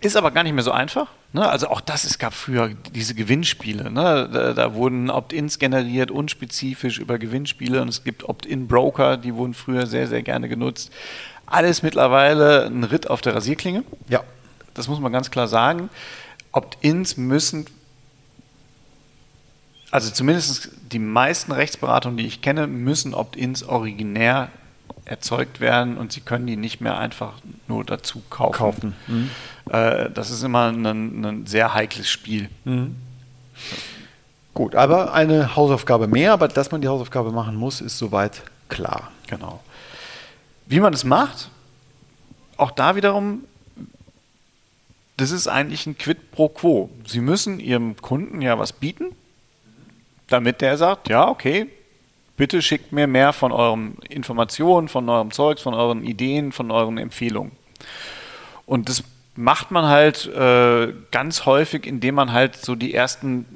ist 0.00 0.16
aber 0.16 0.30
gar 0.30 0.42
nicht 0.42 0.54
mehr 0.54 0.64
so 0.64 0.72
einfach. 0.72 1.08
Ne? 1.32 1.48
Also 1.48 1.68
auch 1.68 1.80
das, 1.80 2.04
es 2.04 2.18
gab 2.18 2.34
früher 2.34 2.70
diese 2.94 3.14
Gewinnspiele. 3.14 3.90
Ne? 3.90 4.28
Da, 4.32 4.52
da 4.52 4.74
wurden 4.74 5.10
Opt-ins 5.10 5.58
generiert, 5.58 6.10
unspezifisch 6.10 6.98
über 6.98 7.18
Gewinnspiele. 7.18 7.80
Und 7.80 7.88
es 7.88 8.04
gibt 8.04 8.24
Opt-in-Broker, 8.28 9.16
die 9.16 9.34
wurden 9.34 9.54
früher 9.54 9.86
sehr, 9.86 10.06
sehr 10.08 10.22
gerne 10.22 10.48
genutzt. 10.48 10.92
Alles 11.46 11.82
mittlerweile 11.82 12.66
ein 12.66 12.84
Ritt 12.84 13.08
auf 13.08 13.20
der 13.20 13.34
Rasierklinge. 13.34 13.84
Ja. 14.08 14.22
Das 14.74 14.88
muss 14.88 15.00
man 15.00 15.12
ganz 15.12 15.30
klar 15.30 15.48
sagen. 15.48 15.90
Opt-ins 16.52 17.16
müssen, 17.16 17.66
also 19.90 20.10
zumindest 20.10 20.70
die 20.92 20.98
meisten 20.98 21.52
Rechtsberatungen, 21.52 22.16
die 22.16 22.26
ich 22.26 22.40
kenne, 22.42 22.66
müssen 22.66 23.14
Opt-ins 23.14 23.62
originär 23.62 24.50
erzeugt 25.04 25.60
werden 25.60 25.96
und 25.96 26.12
sie 26.12 26.20
können 26.20 26.46
die 26.46 26.56
nicht 26.56 26.80
mehr 26.80 26.98
einfach 26.98 27.34
nur 27.68 27.84
dazu 27.84 28.22
kaufen. 28.30 28.52
Kaufen. 28.52 28.94
Mhm. 29.08 29.30
Äh, 29.70 30.10
das 30.10 30.30
ist 30.30 30.42
immer 30.42 30.70
ein, 30.70 30.84
ein 30.86 31.46
sehr 31.46 31.74
heikles 31.74 32.08
Spiel. 32.08 32.48
Gut, 34.54 34.74
aber 34.74 35.12
eine 35.12 35.56
Hausaufgabe 35.56 36.06
mehr, 36.06 36.32
aber 36.32 36.48
dass 36.48 36.70
man 36.70 36.80
die 36.80 36.88
Hausaufgabe 36.88 37.32
machen 37.32 37.56
muss, 37.56 37.80
ist 37.80 37.98
soweit 37.98 38.42
klar. 38.68 39.10
Genau. 39.26 39.62
Wie 40.66 40.80
man 40.80 40.92
es 40.92 41.04
macht, 41.04 41.50
auch 42.56 42.70
da 42.70 42.94
wiederum, 42.94 43.44
das 45.16 45.30
ist 45.30 45.48
eigentlich 45.48 45.86
ein 45.86 45.98
Quid 45.98 46.30
pro 46.32 46.48
Quo. 46.48 46.90
Sie 47.06 47.20
müssen 47.20 47.60
Ihrem 47.60 47.96
Kunden 47.96 48.40
ja 48.40 48.58
was 48.58 48.72
bieten, 48.72 49.06
damit 50.28 50.60
der 50.60 50.76
sagt, 50.76 51.08
ja, 51.08 51.28
okay, 51.28 51.68
bitte 52.36 52.62
schickt 52.62 52.92
mir 52.92 53.06
mehr 53.06 53.32
von 53.32 53.52
euren 53.52 53.96
Informationen, 54.08 54.88
von 54.88 55.08
eurem 55.08 55.30
Zeugs, 55.30 55.62
von 55.62 55.74
euren 55.74 56.04
Ideen, 56.04 56.52
von 56.52 56.70
euren 56.70 56.98
Empfehlungen. 56.98 57.52
Und 58.66 58.88
das 58.88 59.04
macht 59.34 59.70
man 59.70 59.86
halt 59.86 60.26
äh, 60.26 60.92
ganz 61.10 61.46
häufig, 61.46 61.86
indem 61.86 62.16
man 62.16 62.32
halt 62.32 62.56
so 62.56 62.74
die 62.74 62.94
ersten 62.94 63.46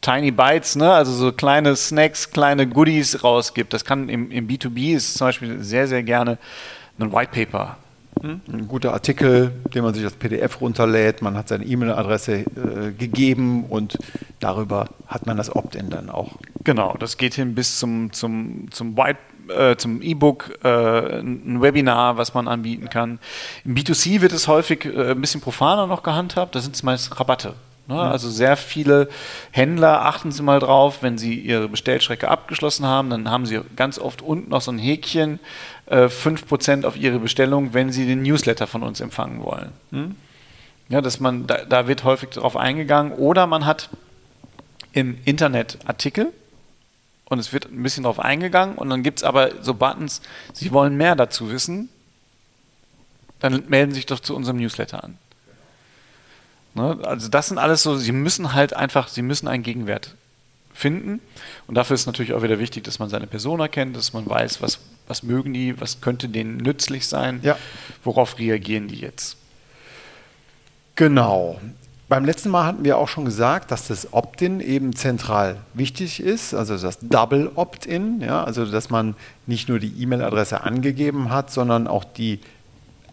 Tiny 0.00 0.30
Bites, 0.30 0.76
ne? 0.76 0.92
also 0.92 1.12
so 1.12 1.32
kleine 1.32 1.74
Snacks, 1.74 2.30
kleine 2.30 2.68
Goodies 2.68 3.24
rausgibt. 3.24 3.72
Das 3.72 3.84
kann 3.84 4.08
im, 4.08 4.30
im 4.30 4.46
B2B 4.46 4.94
ist 4.94 5.14
zum 5.14 5.26
Beispiel 5.26 5.62
sehr, 5.62 5.88
sehr 5.88 6.02
gerne 6.02 6.38
ein 6.98 7.12
White 7.12 7.32
Paper. 7.32 7.76
Ein 8.22 8.66
guter 8.68 8.92
Artikel, 8.92 9.52
den 9.74 9.84
man 9.84 9.94
sich 9.94 10.04
als 10.04 10.14
PDF 10.14 10.60
runterlädt, 10.60 11.22
man 11.22 11.36
hat 11.36 11.48
seine 11.48 11.64
E-Mail-Adresse 11.64 12.34
äh, 12.34 12.44
gegeben 12.96 13.64
und 13.64 13.98
darüber 14.40 14.88
hat 15.06 15.26
man 15.26 15.36
das 15.36 15.54
Opt-in 15.54 15.90
dann 15.90 16.10
auch. 16.10 16.36
Genau, 16.64 16.96
das 16.98 17.16
geht 17.16 17.34
hin 17.34 17.54
bis 17.54 17.78
zum, 17.78 18.12
zum, 18.12 18.70
zum 18.70 18.96
White 18.96 19.18
äh, 19.48 19.76
zum 19.76 20.02
E-Book, 20.02 20.58
äh, 20.62 21.20
ein 21.20 21.62
Webinar, 21.62 22.16
was 22.16 22.34
man 22.34 22.48
anbieten 22.48 22.88
kann. 22.90 23.18
Im 23.64 23.74
B2C 23.74 24.20
wird 24.20 24.32
es 24.32 24.48
häufig 24.48 24.84
äh, 24.84 25.12
ein 25.12 25.20
bisschen 25.20 25.40
profaner 25.40 25.86
noch 25.86 26.02
gehandhabt, 26.02 26.54
da 26.54 26.60
sind 26.60 26.74
es 26.74 26.82
meist 26.82 27.18
Rabatte. 27.18 27.54
Ne? 27.88 27.98
Also 27.98 28.30
sehr 28.30 28.56
viele 28.56 29.08
Händler 29.50 30.04
achten 30.04 30.30
Sie 30.30 30.42
mal 30.42 30.60
drauf, 30.60 31.02
wenn 31.02 31.16
Sie 31.16 31.34
Ihre 31.34 31.68
Bestellstrecke 31.68 32.28
abgeschlossen 32.28 32.86
haben, 32.86 33.08
dann 33.10 33.30
haben 33.30 33.46
Sie 33.46 33.60
ganz 33.76 33.98
oft 33.98 34.22
unten 34.22 34.50
noch 34.50 34.60
so 34.60 34.70
ein 34.70 34.78
Häkchen, 34.78 35.40
äh, 35.86 36.08
5% 36.08 36.84
auf 36.84 36.96
Ihre 36.96 37.18
Bestellung, 37.18 37.72
wenn 37.72 37.90
Sie 37.90 38.06
den 38.06 38.22
Newsletter 38.22 38.66
von 38.66 38.82
uns 38.82 39.00
empfangen 39.00 39.42
wollen. 39.42 39.72
Ja, 40.90 41.00
dass 41.00 41.18
man, 41.18 41.46
da, 41.46 41.64
da 41.64 41.88
wird 41.88 42.04
häufig 42.04 42.30
darauf 42.30 42.56
eingegangen. 42.56 43.12
Oder 43.12 43.46
man 43.46 43.66
hat 43.66 43.88
im 44.92 45.18
Internet 45.24 45.78
Artikel 45.86 46.32
und 47.26 47.38
es 47.38 47.52
wird 47.52 47.70
ein 47.70 47.82
bisschen 47.82 48.04
darauf 48.04 48.20
eingegangen 48.20 48.76
und 48.76 48.90
dann 48.90 49.02
gibt 49.02 49.20
es 49.20 49.24
aber 49.24 49.62
so 49.62 49.74
Buttons, 49.74 50.22
Sie 50.52 50.72
wollen 50.72 50.96
mehr 50.96 51.14
dazu 51.14 51.50
wissen, 51.50 51.88
dann 53.40 53.64
melden 53.68 53.92
Sie 53.92 53.96
sich 53.96 54.06
doch 54.06 54.20
zu 54.20 54.34
unserem 54.34 54.58
Newsletter 54.58 55.04
an. 55.04 55.18
Ne? 56.78 56.98
Also 57.02 57.28
das 57.28 57.48
sind 57.48 57.58
alles 57.58 57.82
so, 57.82 57.96
Sie 57.96 58.12
müssen 58.12 58.54
halt 58.54 58.74
einfach, 58.74 59.08
Sie 59.08 59.22
müssen 59.22 59.48
einen 59.48 59.62
Gegenwert 59.62 60.14
finden 60.72 61.20
und 61.66 61.74
dafür 61.74 61.94
ist 61.94 62.06
natürlich 62.06 62.32
auch 62.34 62.42
wieder 62.42 62.58
wichtig, 62.60 62.84
dass 62.84 62.98
man 63.00 63.08
seine 63.10 63.26
Persona 63.26 63.66
kennt, 63.68 63.96
dass 63.96 64.12
man 64.12 64.28
weiß, 64.28 64.62
was, 64.62 64.78
was 65.08 65.22
mögen 65.24 65.52
die, 65.52 65.78
was 65.80 66.00
könnte 66.00 66.28
denen 66.28 66.56
nützlich 66.56 67.06
sein, 67.08 67.40
Ja. 67.42 67.56
worauf 68.04 68.38
reagieren 68.38 68.86
die 68.88 69.00
jetzt. 69.00 69.36
Genau. 70.94 71.60
Beim 72.08 72.24
letzten 72.24 72.48
Mal 72.48 72.64
hatten 72.64 72.84
wir 72.84 72.96
auch 72.96 73.08
schon 73.08 73.24
gesagt, 73.26 73.70
dass 73.70 73.88
das 73.88 74.12
Opt-in 74.14 74.60
eben 74.60 74.94
zentral 74.96 75.56
wichtig 75.74 76.20
ist, 76.20 76.54
also 76.54 76.78
das 76.78 76.98
Double 77.02 77.50
Opt-in, 77.54 78.22
ja, 78.22 78.42
also 78.44 78.64
dass 78.64 78.88
man 78.88 79.14
nicht 79.46 79.68
nur 79.68 79.78
die 79.78 79.92
E-Mail-Adresse 80.00 80.62
angegeben 80.62 81.30
hat, 81.30 81.50
sondern 81.52 81.86
auch 81.86 82.04
die 82.04 82.40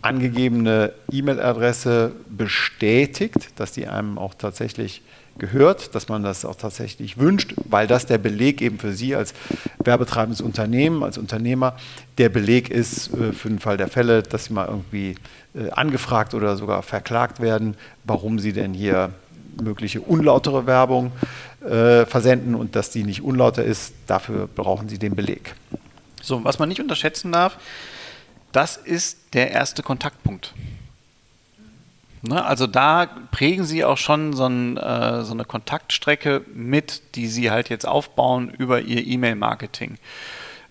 angegebene 0.05 0.93
E-Mail-Adresse 1.11 2.11
bestätigt, 2.29 3.49
dass 3.55 3.71
die 3.71 3.87
einem 3.87 4.17
auch 4.17 4.35
tatsächlich 4.35 5.01
gehört, 5.37 5.95
dass 5.95 6.07
man 6.07 6.23
das 6.23 6.45
auch 6.45 6.55
tatsächlich 6.55 7.17
wünscht, 7.17 7.55
weil 7.65 7.87
das 7.87 8.05
der 8.05 8.17
Beleg 8.17 8.61
eben 8.61 8.79
für 8.79 8.93
Sie 8.93 9.15
als 9.15 9.33
werbetreibendes 9.83 10.41
Unternehmen, 10.41 11.03
als 11.03 11.17
Unternehmer, 11.17 11.75
der 12.17 12.29
Beleg 12.29 12.69
ist 12.69 13.13
äh, 13.13 13.33
für 13.33 13.49
den 13.49 13.59
Fall 13.59 13.77
der 13.77 13.89
Fälle, 13.89 14.23
dass 14.23 14.45
Sie 14.45 14.53
mal 14.53 14.67
irgendwie 14.67 15.15
äh, 15.55 15.71
angefragt 15.71 16.33
oder 16.33 16.55
sogar 16.55 16.83
verklagt 16.83 17.41
werden, 17.41 17.75
warum 18.05 18.39
Sie 18.39 18.53
denn 18.53 18.73
hier 18.73 19.11
mögliche 19.61 20.01
unlautere 20.01 20.67
Werbung 20.67 21.11
äh, 21.61 22.05
versenden 22.05 22.55
und 22.55 22.75
dass 22.75 22.91
die 22.91 23.03
nicht 23.03 23.21
unlauter 23.21 23.63
ist. 23.63 23.93
Dafür 24.07 24.47
brauchen 24.47 24.87
Sie 24.87 24.99
den 24.99 25.15
Beleg. 25.15 25.55
So, 26.21 26.43
was 26.43 26.59
man 26.59 26.69
nicht 26.69 26.79
unterschätzen 26.79 27.31
darf, 27.31 27.57
das 28.55 28.77
ist 28.77 29.33
der 29.33 29.51
erste 29.51 29.83
Kontaktpunkt. 29.83 30.53
Ne, 32.21 32.43
also 32.43 32.65
da 32.65 33.05
prägen 33.31 33.65
Sie 33.65 33.83
auch 33.83 33.97
schon 33.97 34.33
so, 34.33 34.47
ein, 34.47 34.77
äh, 34.77 35.23
so 35.23 35.33
eine 35.33 35.45
Kontaktstrecke 35.45 36.43
mit, 36.53 37.15
die 37.15 37.27
Sie 37.27 37.51
halt 37.51 37.69
jetzt 37.69 37.87
aufbauen 37.87 38.49
über 38.49 38.81
Ihr 38.81 39.05
E-Mail-Marketing. 39.05 39.97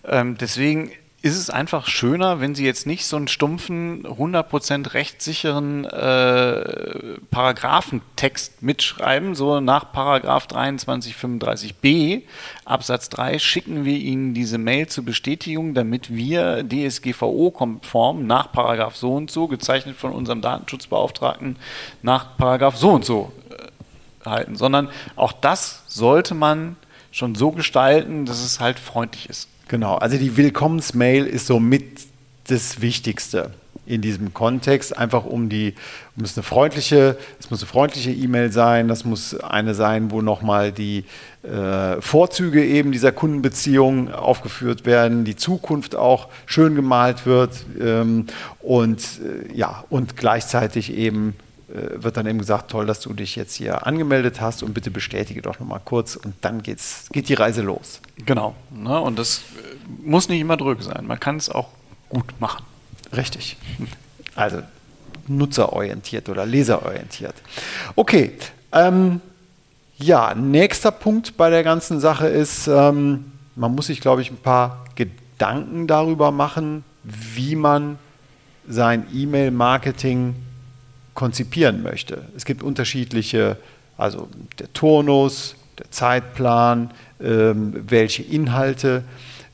Ähm, 0.03 0.37
deswegen 0.37 0.91
ist 1.21 1.37
es 1.37 1.49
einfach 1.49 1.87
schöner, 1.87 2.41
wenn 2.41 2.55
Sie 2.55 2.65
jetzt 2.65 2.85
nicht 2.87 3.05
so 3.05 3.15
einen 3.17 3.27
stumpfen, 3.27 4.05
100% 4.05 4.93
rechtssicheren 4.93 5.85
äh, 5.85 7.04
Paragraphentext 7.35 8.63
mitschreiben, 8.63 9.35
so 9.35 9.59
nach 9.59 9.91
Paragraph 9.91 10.47
2335b 10.47 12.21
Absatz 12.63 13.09
3 13.09 13.39
schicken 13.39 13.83
wir 13.83 13.97
Ihnen 13.97 14.33
diese 14.33 14.57
Mail 14.57 14.87
zur 14.87 15.03
Bestätigung, 15.03 15.73
damit 15.73 16.15
wir 16.15 16.63
DSGVO-konform 16.63 18.25
nach 18.25 18.53
Paragraph 18.53 18.95
so 18.95 19.15
und 19.15 19.29
so, 19.29 19.49
gezeichnet 19.49 19.97
von 19.97 20.13
unserem 20.13 20.39
Datenschutzbeauftragten, 20.39 21.57
nach 22.01 22.37
Paragraph 22.37 22.77
so 22.77 22.91
und 22.91 23.03
so 23.03 23.33
äh, 23.49 24.25
halten, 24.25 24.55
sondern 24.55 24.87
auch 25.17 25.33
das 25.33 25.83
sollte 25.87 26.35
man 26.35 26.77
schon 27.11 27.35
so 27.35 27.51
gestalten, 27.51 28.25
dass 28.25 28.41
es 28.41 28.61
halt 28.61 28.79
freundlich 28.79 29.27
ist. 29.27 29.49
Genau, 29.67 29.95
also 29.95 30.17
die 30.17 30.37
Willkommensmail 30.37 31.25
ist 31.25 31.47
somit 31.47 31.99
das 32.47 32.79
Wichtigste 32.79 33.51
in 33.85 34.01
diesem 34.01 34.33
Kontext, 34.33 34.97
einfach 34.97 35.25
um 35.25 35.49
die, 35.49 35.75
es 36.21 36.37
eine 36.37 36.43
freundliche, 36.43 37.17
es 37.39 37.49
muss 37.51 37.61
eine 37.61 37.67
freundliche 37.67 38.11
E-Mail 38.11 38.51
sein, 38.51 38.87
das 38.87 39.05
muss 39.05 39.39
eine 39.39 39.75
sein, 39.75 40.11
wo 40.11 40.21
nochmal 40.21 40.71
die 40.71 41.05
äh, 41.43 42.01
Vorzüge 42.01 42.65
eben 42.65 42.91
dieser 42.91 43.11
Kundenbeziehung 43.11 44.11
aufgeführt 44.11 44.85
werden, 44.85 45.25
die 45.25 45.35
Zukunft 45.35 45.95
auch 45.95 46.29
schön 46.45 46.75
gemalt 46.75 47.25
wird 47.25 47.65
ähm, 47.79 48.27
und 48.59 49.01
äh, 49.01 49.55
ja, 49.55 49.83
und 49.89 50.17
gleichzeitig 50.17 50.93
eben 50.93 51.35
äh, 51.67 52.03
wird 52.03 52.17
dann 52.17 52.25
eben 52.27 52.39
gesagt, 52.39 52.71
toll, 52.71 52.85
dass 52.85 52.99
du 53.01 53.13
dich 53.13 53.35
jetzt 53.35 53.55
hier 53.55 53.85
angemeldet 53.85 54.39
hast 54.39 54.63
und 54.63 54.73
bitte 54.73 54.91
bestätige 54.91 55.41
doch 55.41 55.59
nochmal 55.59 55.81
kurz 55.83 56.15
und 56.15 56.33
dann 56.41 56.63
geht's, 56.63 57.09
geht 57.11 57.27
die 57.27 57.33
Reise 57.33 57.61
los. 57.61 58.01
Genau. 58.25 58.55
Ne? 58.71 58.99
Und 58.99 59.19
das 59.19 59.39
äh, 59.57 60.07
muss 60.07 60.29
nicht 60.29 60.39
immer 60.39 60.57
drück 60.57 60.81
sein. 60.81 61.05
Man 61.05 61.19
kann 61.19 61.37
es 61.37 61.49
auch 61.49 61.69
gut 62.09 62.25
machen. 62.39 62.63
Richtig. 63.15 63.57
Also 64.35 64.61
nutzerorientiert 65.27 66.29
oder 66.29 66.45
leserorientiert. 66.45 67.35
Okay. 67.95 68.31
Ähm, 68.71 69.21
ja, 69.97 70.35
nächster 70.35 70.91
Punkt 70.91 71.37
bei 71.37 71.49
der 71.49 71.63
ganzen 71.63 71.99
Sache 71.99 72.27
ist, 72.27 72.67
ähm, 72.67 73.31
man 73.55 73.73
muss 73.73 73.87
sich, 73.87 74.01
glaube 74.01 74.21
ich, 74.21 74.29
ein 74.29 74.37
paar 74.37 74.85
Gedanken 74.95 75.87
darüber 75.87 76.31
machen, 76.31 76.83
wie 77.03 77.55
man 77.55 77.97
sein 78.67 79.05
E-Mail-Marketing 79.13 80.35
konzipieren 81.13 81.81
möchte. 81.81 82.25
Es 82.35 82.45
gibt 82.45 82.61
unterschiedliche, 82.61 83.57
also 83.97 84.27
der 84.59 84.71
Turnus, 84.73 85.55
der 85.79 85.89
Zeitplan, 85.91 86.91
ähm, 87.21 87.73
welche 87.87 88.23
Inhalte 88.23 89.03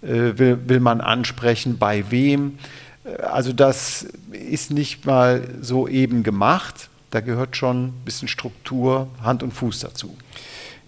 äh, 0.02 0.38
will, 0.38 0.58
will 0.66 0.80
man 0.80 1.02
ansprechen, 1.02 1.78
bei 1.78 2.10
wem. 2.10 2.58
Also 3.04 3.54
das 3.54 4.08
ist 4.32 4.72
nicht 4.72 5.06
mal 5.06 5.48
so 5.62 5.88
eben 5.88 6.24
gemacht. 6.24 6.90
Da 7.10 7.20
gehört 7.20 7.58
schon 7.58 7.88
ein 7.88 8.02
bisschen 8.06 8.28
Struktur, 8.28 9.08
Hand 9.22 9.44
und 9.44 9.52
Fuß 9.52 9.80
dazu. 9.80 10.18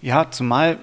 Ja, 0.01 0.29
zumal 0.31 0.77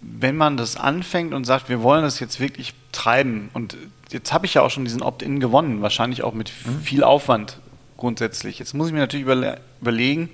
wenn 0.00 0.36
man 0.36 0.56
das 0.56 0.76
anfängt 0.76 1.34
und 1.34 1.44
sagt, 1.44 1.68
wir 1.68 1.82
wollen 1.82 2.02
das 2.02 2.20
jetzt 2.20 2.40
wirklich 2.40 2.74
treiben 2.92 3.50
und 3.52 3.76
jetzt 4.10 4.32
habe 4.32 4.46
ich 4.46 4.54
ja 4.54 4.62
auch 4.62 4.70
schon 4.70 4.84
diesen 4.84 5.02
Opt-in 5.02 5.40
gewonnen, 5.40 5.82
wahrscheinlich 5.82 6.22
auch 6.22 6.34
mit 6.34 6.52
mhm. 6.64 6.80
viel 6.80 7.04
Aufwand 7.04 7.58
grundsätzlich. 7.96 8.58
Jetzt 8.58 8.74
muss 8.74 8.88
ich 8.88 8.92
mir 8.92 9.00
natürlich 9.00 9.24
überle 9.24 9.60
überlegen, 9.80 10.30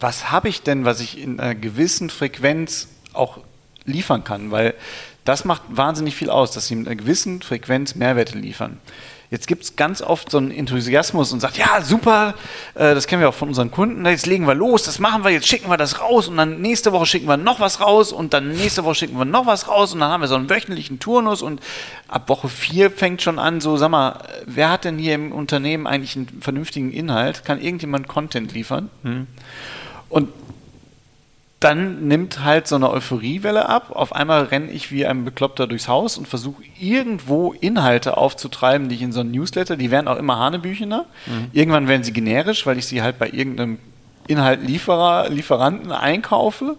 was 0.00 0.30
habe 0.32 0.48
ich 0.48 0.62
denn, 0.62 0.84
was 0.84 1.00
ich 1.00 1.20
in 1.20 1.38
einer 1.38 1.54
gewissen 1.54 2.10
Frequenz 2.10 2.88
auch 3.12 3.38
liefern 3.84 4.24
kann, 4.24 4.50
weil 4.50 4.74
das 5.24 5.44
macht 5.44 5.62
wahnsinnig 5.68 6.16
viel 6.16 6.30
aus, 6.30 6.50
dass 6.50 6.66
sie 6.66 6.76
mit 6.76 6.86
einer 6.86 6.96
gewissen 6.96 7.42
Frequenz 7.42 7.94
Mehrwerte 7.94 8.38
liefern. 8.38 8.80
Jetzt 9.32 9.46
gibt 9.46 9.64
es 9.64 9.76
ganz 9.76 10.02
oft 10.02 10.30
so 10.30 10.36
einen 10.36 10.50
Enthusiasmus 10.50 11.32
und 11.32 11.40
sagt, 11.40 11.56
ja, 11.56 11.80
super, 11.80 12.34
äh, 12.74 12.94
das 12.94 13.06
kennen 13.06 13.22
wir 13.22 13.30
auch 13.30 13.34
von 13.34 13.48
unseren 13.48 13.70
Kunden, 13.70 14.04
jetzt 14.04 14.26
legen 14.26 14.46
wir 14.46 14.54
los, 14.54 14.82
das 14.82 14.98
machen 14.98 15.24
wir, 15.24 15.30
jetzt 15.30 15.48
schicken 15.48 15.70
wir 15.70 15.78
das 15.78 16.00
raus 16.00 16.28
und 16.28 16.36
dann 16.36 16.60
nächste 16.60 16.92
Woche 16.92 17.06
schicken 17.06 17.26
wir 17.26 17.38
noch 17.38 17.58
was 17.58 17.80
raus 17.80 18.12
und 18.12 18.34
dann 18.34 18.52
nächste 18.52 18.84
Woche 18.84 18.96
schicken 18.96 19.16
wir 19.16 19.24
noch 19.24 19.46
was 19.46 19.68
raus 19.68 19.94
und 19.94 20.00
dann 20.00 20.10
haben 20.10 20.20
wir 20.20 20.28
so 20.28 20.34
einen 20.34 20.50
wöchentlichen 20.50 20.98
Turnus 20.98 21.40
und 21.40 21.62
ab 22.08 22.28
Woche 22.28 22.50
4 22.50 22.90
fängt 22.90 23.22
schon 23.22 23.38
an, 23.38 23.62
so, 23.62 23.78
sag 23.78 23.90
mal, 23.90 24.22
wer 24.44 24.70
hat 24.70 24.84
denn 24.84 24.98
hier 24.98 25.14
im 25.14 25.32
Unternehmen 25.32 25.86
eigentlich 25.86 26.14
einen 26.14 26.28
vernünftigen 26.42 26.92
Inhalt? 26.92 27.42
Kann 27.42 27.58
irgendjemand 27.58 28.08
Content 28.08 28.52
liefern? 28.52 28.90
Hm. 29.02 29.28
Und 30.10 30.28
dann 31.62 32.08
nimmt 32.08 32.42
halt 32.42 32.66
so 32.66 32.76
eine 32.76 32.90
Euphoriewelle 32.90 33.68
ab. 33.68 33.90
Auf 33.90 34.14
einmal 34.14 34.44
renne 34.44 34.70
ich 34.70 34.90
wie 34.90 35.06
ein 35.06 35.24
Bekloppter 35.24 35.66
durchs 35.66 35.86
Haus 35.86 36.18
und 36.18 36.26
versuche 36.26 36.62
irgendwo 36.78 37.52
Inhalte 37.52 38.16
aufzutreiben, 38.16 38.88
die 38.88 38.96
ich 38.96 39.02
in 39.02 39.12
so 39.12 39.20
einem 39.20 39.30
Newsletter, 39.30 39.76
die 39.76 39.90
werden 39.90 40.08
auch 40.08 40.16
immer 40.16 40.38
Hanebüchener. 40.38 41.06
Mhm. 41.26 41.50
Irgendwann 41.52 41.88
werden 41.88 42.02
sie 42.02 42.12
generisch, 42.12 42.66
weil 42.66 42.78
ich 42.78 42.86
sie 42.86 43.02
halt 43.02 43.18
bei 43.18 43.28
irgendeinem 43.28 43.78
Inhaltlieferer, 44.26 45.28
Lieferanten 45.30 45.92
einkaufe. 45.92 46.76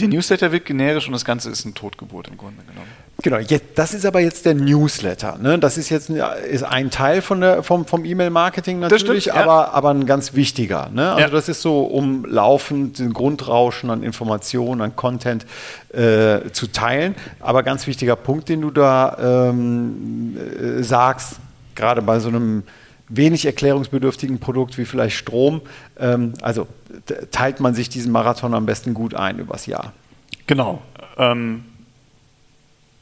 Der 0.00 0.08
Newsletter 0.08 0.52
wird 0.52 0.64
generisch 0.64 1.06
und 1.06 1.12
das 1.12 1.24
Ganze 1.24 1.50
ist 1.50 1.64
eine 1.64 1.74
Totgeburt 1.74 2.28
im 2.28 2.36
Grunde 2.36 2.62
genommen. 2.62 3.05
Genau, 3.22 3.38
jetzt, 3.38 3.64
das 3.76 3.94
ist 3.94 4.04
aber 4.04 4.20
jetzt 4.20 4.44
der 4.44 4.54
Newsletter. 4.54 5.38
Ne? 5.40 5.58
Das 5.58 5.78
ist 5.78 5.88
jetzt 5.88 6.10
ist 6.10 6.62
ein 6.62 6.90
Teil 6.90 7.22
von 7.22 7.40
der, 7.40 7.62
vom, 7.62 7.86
vom 7.86 8.04
E-Mail-Marketing 8.04 8.78
natürlich, 8.78 9.24
stimmt, 9.24 9.38
aber, 9.38 9.62
ja. 9.62 9.72
aber 9.72 9.90
ein 9.90 10.04
ganz 10.04 10.34
wichtiger. 10.34 10.90
Ne? 10.92 11.08
Also 11.10 11.20
ja. 11.20 11.28
das 11.28 11.48
ist 11.48 11.62
so, 11.62 11.82
um 11.84 12.26
laufend 12.26 12.98
den 12.98 13.14
Grundrauschen 13.14 13.90
an 13.90 14.02
Informationen, 14.02 14.82
an 14.82 14.96
Content 14.96 15.46
äh, 15.92 16.50
zu 16.52 16.66
teilen. 16.70 17.14
Aber 17.40 17.62
ganz 17.62 17.86
wichtiger 17.86 18.16
Punkt, 18.16 18.50
den 18.50 18.60
du 18.60 18.70
da 18.70 19.48
ähm, 19.48 20.36
äh, 20.36 20.82
sagst, 20.82 21.36
gerade 21.74 22.02
bei 22.02 22.20
so 22.20 22.28
einem 22.28 22.64
wenig 23.08 23.46
erklärungsbedürftigen 23.46 24.40
Produkt 24.40 24.76
wie 24.76 24.84
vielleicht 24.84 25.16
Strom. 25.16 25.62
Ähm, 25.98 26.34
also 26.42 26.66
teilt 27.30 27.60
man 27.60 27.74
sich 27.74 27.88
diesen 27.88 28.12
Marathon 28.12 28.52
am 28.52 28.66
besten 28.66 28.92
gut 28.92 29.14
ein 29.14 29.38
übers 29.38 29.64
Jahr. 29.64 29.94
Genau. 30.46 30.82
Ähm 31.16 31.64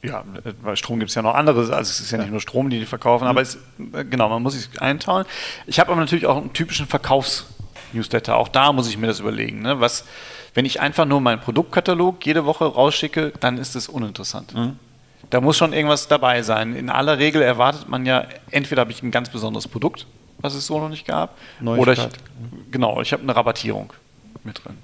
ja, 0.07 0.23
weil 0.61 0.75
Strom 0.75 0.99
gibt 0.99 1.09
es 1.09 1.15
ja 1.15 1.21
noch 1.21 1.35
anderes, 1.35 1.69
also 1.69 1.89
es 1.89 1.99
ist 1.99 2.11
ja, 2.11 2.17
nicht 2.17 2.31
nur 2.31 2.41
Strom, 2.41 2.69
die 2.69 2.79
die 2.79 2.85
verkaufen, 2.85 3.25
mhm. 3.25 3.29
aber 3.29 3.41
es, 3.41 3.57
äh, 3.93 4.05
genau, 4.05 4.29
man 4.29 4.41
muss 4.41 4.53
sich 4.53 4.81
eintauchen. 4.81 5.25
Ich 5.67 5.79
habe 5.79 5.91
aber 5.91 5.99
natürlich 5.99 6.25
auch 6.25 6.37
einen 6.37 6.53
typischen 6.53 6.87
Verkaufs-Newsletter, 6.87 8.35
auch 8.35 8.47
da 8.47 8.71
muss 8.73 8.87
ich 8.87 8.97
mir 8.97 9.07
das 9.07 9.19
überlegen. 9.19 9.61
Ne? 9.61 9.79
Was, 9.79 10.05
wenn 10.53 10.65
ich 10.65 10.81
einfach 10.81 11.05
nur 11.05 11.21
meinen 11.21 11.41
Produktkatalog 11.41 12.25
jede 12.25 12.45
Woche 12.45 12.65
rausschicke, 12.65 13.33
dann 13.39 13.57
ist 13.57 13.75
es 13.75 13.89
uninteressant. 13.89 14.53
Mhm. 14.55 14.79
Da 15.29 15.41
muss 15.41 15.57
schon 15.57 15.73
irgendwas 15.73 16.07
dabei 16.07 16.43
sein. 16.43 16.75
In 16.75 16.89
aller 16.89 17.17
Regel 17.17 17.41
erwartet 17.41 17.89
man 17.89 18.05
ja, 18.05 18.25
entweder 18.51 18.81
habe 18.81 18.91
ich 18.91 19.01
ein 19.01 19.11
ganz 19.11 19.29
besonderes 19.29 19.67
Produkt, 19.67 20.05
was 20.39 20.53
es 20.53 20.67
so 20.67 20.79
noch 20.79 20.89
nicht 20.89 21.07
gab, 21.07 21.37
Neuigkeit. 21.59 21.81
oder 21.81 22.07
ich, 22.07 22.71
genau, 22.71 23.01
ich 23.01 23.11
habe 23.11 23.23
eine 23.23 23.35
Rabattierung 23.35 23.91
mit 24.43 24.63
drin. 24.63 24.77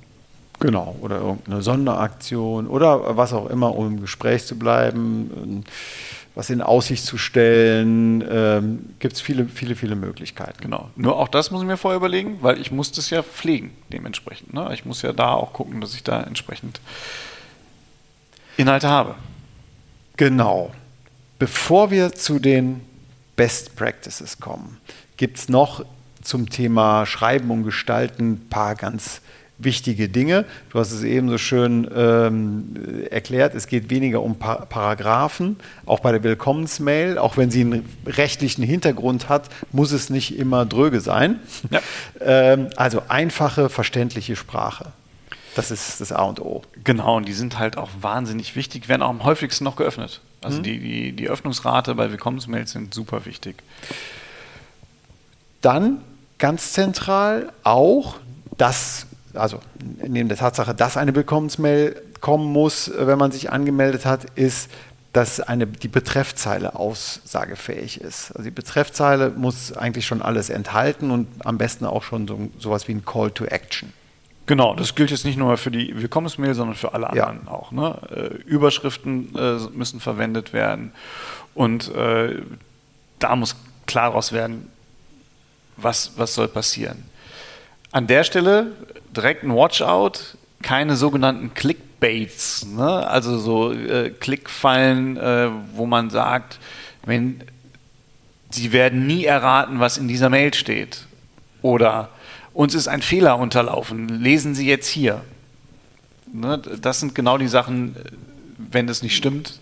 Genau, 0.61 0.95
oder 1.01 1.17
irgendeine 1.17 1.63
Sonderaktion 1.63 2.67
oder 2.67 3.17
was 3.17 3.33
auch 3.33 3.49
immer, 3.49 3.75
um 3.75 3.87
im 3.87 4.01
Gespräch 4.01 4.45
zu 4.45 4.59
bleiben, 4.59 5.65
was 6.35 6.51
in 6.51 6.61
Aussicht 6.61 7.03
zu 7.03 7.17
stellen. 7.17 8.23
Ähm, 8.29 8.93
Gibt 8.99 9.15
es 9.15 9.21
viele, 9.21 9.47
viele, 9.47 9.75
viele 9.75 9.95
Möglichkeiten. 9.95 10.61
Genau. 10.61 10.91
Nur 10.95 11.17
auch 11.17 11.29
das 11.29 11.49
muss 11.49 11.61
ich 11.61 11.67
mir 11.67 11.77
vorher 11.77 11.97
überlegen, 11.97 12.37
weil 12.41 12.61
ich 12.61 12.71
muss 12.71 12.91
das 12.91 13.09
ja 13.09 13.23
pflegen, 13.23 13.71
dementsprechend. 13.91 14.53
Ne? 14.53 14.69
Ich 14.71 14.85
muss 14.85 15.01
ja 15.01 15.13
da 15.13 15.33
auch 15.33 15.51
gucken, 15.51 15.81
dass 15.81 15.95
ich 15.95 16.03
da 16.03 16.21
entsprechend 16.21 16.79
Inhalte 18.55 18.87
habe. 18.87 19.15
Genau. 20.15 20.71
Bevor 21.39 21.89
wir 21.89 22.13
zu 22.13 22.37
den 22.37 22.81
Best 23.35 23.75
Practices 23.75 24.39
kommen, 24.39 24.77
gibt 25.17 25.39
es 25.39 25.49
noch 25.49 25.83
zum 26.21 26.49
Thema 26.51 27.07
Schreiben 27.07 27.49
und 27.49 27.63
Gestalten 27.63 28.33
ein 28.33 28.47
paar 28.47 28.75
ganz 28.75 29.21
wichtige 29.63 30.09
Dinge. 30.09 30.45
Du 30.69 30.79
hast 30.79 30.91
es 30.91 31.03
eben 31.03 31.29
so 31.29 31.37
schön 31.37 31.89
ähm, 31.95 32.75
erklärt, 33.09 33.55
es 33.55 33.67
geht 33.67 33.89
weniger 33.89 34.21
um 34.21 34.37
pa 34.37 34.65
Paragraphen, 34.65 35.57
auch 35.85 35.99
bei 35.99 36.11
der 36.11 36.23
Willkommensmail, 36.23 37.17
auch 37.17 37.37
wenn 37.37 37.51
sie 37.51 37.61
einen 37.61 37.85
rechtlichen 38.05 38.63
Hintergrund 38.63 39.29
hat, 39.29 39.49
muss 39.71 39.91
es 39.91 40.09
nicht 40.09 40.37
immer 40.37 40.65
dröge 40.65 41.01
sein. 41.01 41.39
Ja. 41.69 41.79
Ähm, 42.23 42.69
also 42.75 43.01
einfache, 43.07 43.69
verständliche 43.69 44.35
Sprache. 44.35 44.91
Das 45.55 45.71
ist 45.71 45.99
das 46.01 46.11
A 46.11 46.23
und 46.23 46.39
O. 46.39 46.61
Genau, 46.83 47.17
und 47.17 47.27
die 47.27 47.33
sind 47.33 47.57
halt 47.57 47.77
auch 47.77 47.89
wahnsinnig 47.99 48.55
wichtig, 48.55 48.87
werden 48.87 49.01
auch 49.01 49.09
am 49.09 49.23
häufigsten 49.23 49.63
noch 49.63 49.75
geöffnet. 49.75 50.21
Also 50.41 50.59
mhm. 50.59 50.63
die, 50.63 50.79
die, 50.79 51.11
die 51.13 51.29
Öffnungsrate 51.29 51.95
bei 51.95 52.11
Willkommensmails 52.11 52.71
sind 52.71 52.93
super 52.93 53.25
wichtig. 53.25 53.55
Dann 55.61 56.01
ganz 56.37 56.73
zentral 56.73 57.51
auch, 57.63 58.15
das 58.57 59.05
also 59.33 59.59
neben 60.05 60.29
der 60.29 60.37
Tatsache, 60.37 60.73
dass 60.73 60.97
eine 60.97 61.15
Willkommensmail 61.15 62.01
kommen 62.19 62.51
muss, 62.51 62.91
wenn 62.95 63.17
man 63.17 63.31
sich 63.31 63.51
angemeldet 63.51 64.05
hat, 64.05 64.25
ist, 64.35 64.69
dass 65.13 65.41
eine, 65.41 65.67
die 65.67 65.87
Betreffzeile 65.87 66.75
aussagefähig 66.75 67.99
ist. 67.99 68.31
Also 68.31 68.43
die 68.43 68.51
Betreffzeile 68.51 69.29
muss 69.29 69.73
eigentlich 69.73 70.05
schon 70.05 70.21
alles 70.21 70.49
enthalten 70.49 71.11
und 71.11 71.27
am 71.43 71.57
besten 71.57 71.85
auch 71.85 72.03
schon 72.03 72.27
so, 72.27 72.49
sowas 72.57 72.87
wie 72.87 72.93
ein 72.93 73.05
Call 73.05 73.31
to 73.31 73.45
Action. 73.45 73.91
Genau, 74.45 74.73
das 74.73 74.95
gilt 74.95 75.11
jetzt 75.11 75.25
nicht 75.25 75.37
nur 75.37 75.57
für 75.57 75.71
die 75.71 76.01
Willkommensmail, 76.01 76.53
sondern 76.53 76.75
für 76.75 76.93
alle 76.93 77.09
anderen 77.09 77.41
ja. 77.45 77.51
auch. 77.51 77.71
Ne? 77.71 77.97
Äh, 78.09 78.49
Überschriften 78.49 79.35
äh, 79.35 79.57
müssen 79.73 79.99
verwendet 79.99 80.53
werden 80.53 80.93
und 81.53 81.93
äh, 81.93 82.41
da 83.19 83.35
muss 83.35 83.55
klar 83.85 84.09
daraus 84.09 84.31
werden, 84.31 84.69
was, 85.77 86.13
was 86.15 86.33
soll 86.33 86.47
passieren. 86.47 87.03
An 87.91 88.07
der 88.07 88.23
Stelle 88.23 88.71
direkt 89.15 89.43
ein 89.43 89.55
Watchout, 89.55 90.37
keine 90.61 90.95
sogenannten 90.95 91.53
Clickbaits, 91.53 92.65
ne? 92.65 93.07
also 93.07 93.37
so 93.37 93.71
äh, 93.73 94.09
Klickfallen, 94.11 95.17
äh, 95.17 95.49
wo 95.73 95.85
man 95.85 96.09
sagt, 96.09 96.59
wenn 97.05 97.43
Sie 98.49 98.73
werden 98.73 99.07
nie 99.07 99.23
erraten, 99.23 99.79
was 99.79 99.97
in 99.97 100.09
dieser 100.09 100.29
Mail 100.29 100.53
steht. 100.53 101.05
Oder 101.61 102.09
uns 102.53 102.75
ist 102.75 102.89
ein 102.89 103.01
Fehler 103.01 103.37
unterlaufen, 103.37 104.09
lesen 104.09 104.55
Sie 104.55 104.67
jetzt 104.67 104.89
hier. 104.89 105.21
Ne? 106.31 106.57
Das 106.57 106.99
sind 106.99 107.15
genau 107.15 107.37
die 107.37 107.47
Sachen, 107.47 107.95
wenn 108.57 108.87
das 108.87 109.03
nicht 109.03 109.15
stimmt, 109.15 109.59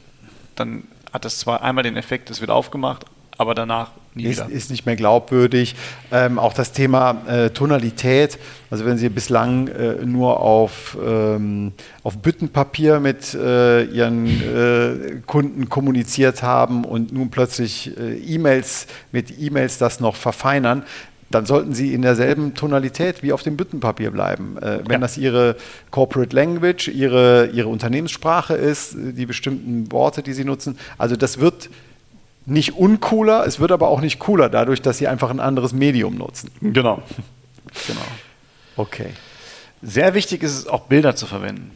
dann 0.56 0.84
hat 1.14 1.26
das 1.26 1.40
zwar 1.40 1.62
einmal 1.62 1.84
den 1.84 1.98
Effekt, 1.98 2.30
es 2.30 2.42
wird 2.42 2.52
aufgemacht, 2.52 3.06
aber 3.38 3.56
danach 3.56 3.92
ist. 4.26 4.48
Ist 4.50 4.72
nicht 4.72 4.86
mehr 4.86 4.96
glaubwürdig. 4.96 5.76
Ähm, 6.12 6.40
auch 6.40 6.54
das 6.54 6.72
Thema 6.72 7.22
äh, 7.28 7.50
Tonalität, 7.50 8.38
also 8.70 8.86
wenn 8.86 8.98
Sie 8.98 9.10
bislang 9.10 9.68
äh, 9.68 10.06
nur 10.06 10.40
auf, 10.40 10.98
ähm, 11.04 11.74
auf 12.04 12.18
Büttenpapier 12.18 13.00
mit 13.00 13.34
äh, 13.34 13.84
Ihren 13.84 14.28
äh, 14.28 15.22
Kunden 15.26 15.70
kommuniziert 15.70 16.44
haben 16.44 16.86
und 16.86 17.12
nun 17.12 17.30
plötzlich 17.30 17.98
äh, 17.98 18.18
E-Mails 18.18 18.88
mit 19.12 19.40
E-Mails 19.40 19.78
das 19.78 20.00
noch 20.00 20.16
verfeinern, 20.16 20.84
dann 21.32 21.46
sollten 21.46 21.74
Sie 21.74 21.94
in 21.94 22.02
derselben 22.02 22.56
Tonalität 22.56 23.22
wie 23.24 23.34
auf 23.34 23.44
dem 23.44 23.56
Büttenpapier 23.56 24.12
bleiben. 24.12 24.58
Äh, 24.58 24.80
wenn 24.86 24.94
ja. 24.94 24.98
das 25.00 25.18
Ihre 25.18 25.56
Corporate 25.92 26.36
Language, 26.36 26.88
Ihre, 26.88 27.48
Ihre 27.54 27.68
Unternehmenssprache 27.68 28.56
ist, 28.56 28.96
die 28.98 29.26
bestimmten 29.26 29.92
Worte, 29.92 30.24
die 30.24 30.34
Sie 30.34 30.44
nutzen, 30.44 30.78
also 30.98 31.16
das 31.16 31.40
wird 31.40 31.70
nicht 32.50 32.76
uncooler, 32.76 33.46
es 33.46 33.60
wird 33.60 33.72
aber 33.72 33.88
auch 33.90 34.02
nicht 34.02 34.20
cooler 34.20 34.50
dadurch, 34.50 34.82
dass 34.82 34.98
sie 34.98 35.08
einfach 35.08 35.30
ein 35.30 35.40
anderes 35.40 35.74
Medium 35.74 36.16
nutzen. 36.16 36.52
Genau. 36.62 37.02
genau. 37.88 38.02
Okay. 38.76 39.14
Sehr 39.82 40.14
wichtig 40.14 40.44
ist 40.44 40.58
es 40.58 40.68
auch 40.68 40.82
Bilder 40.82 41.16
zu 41.16 41.26
verwenden. 41.26 41.72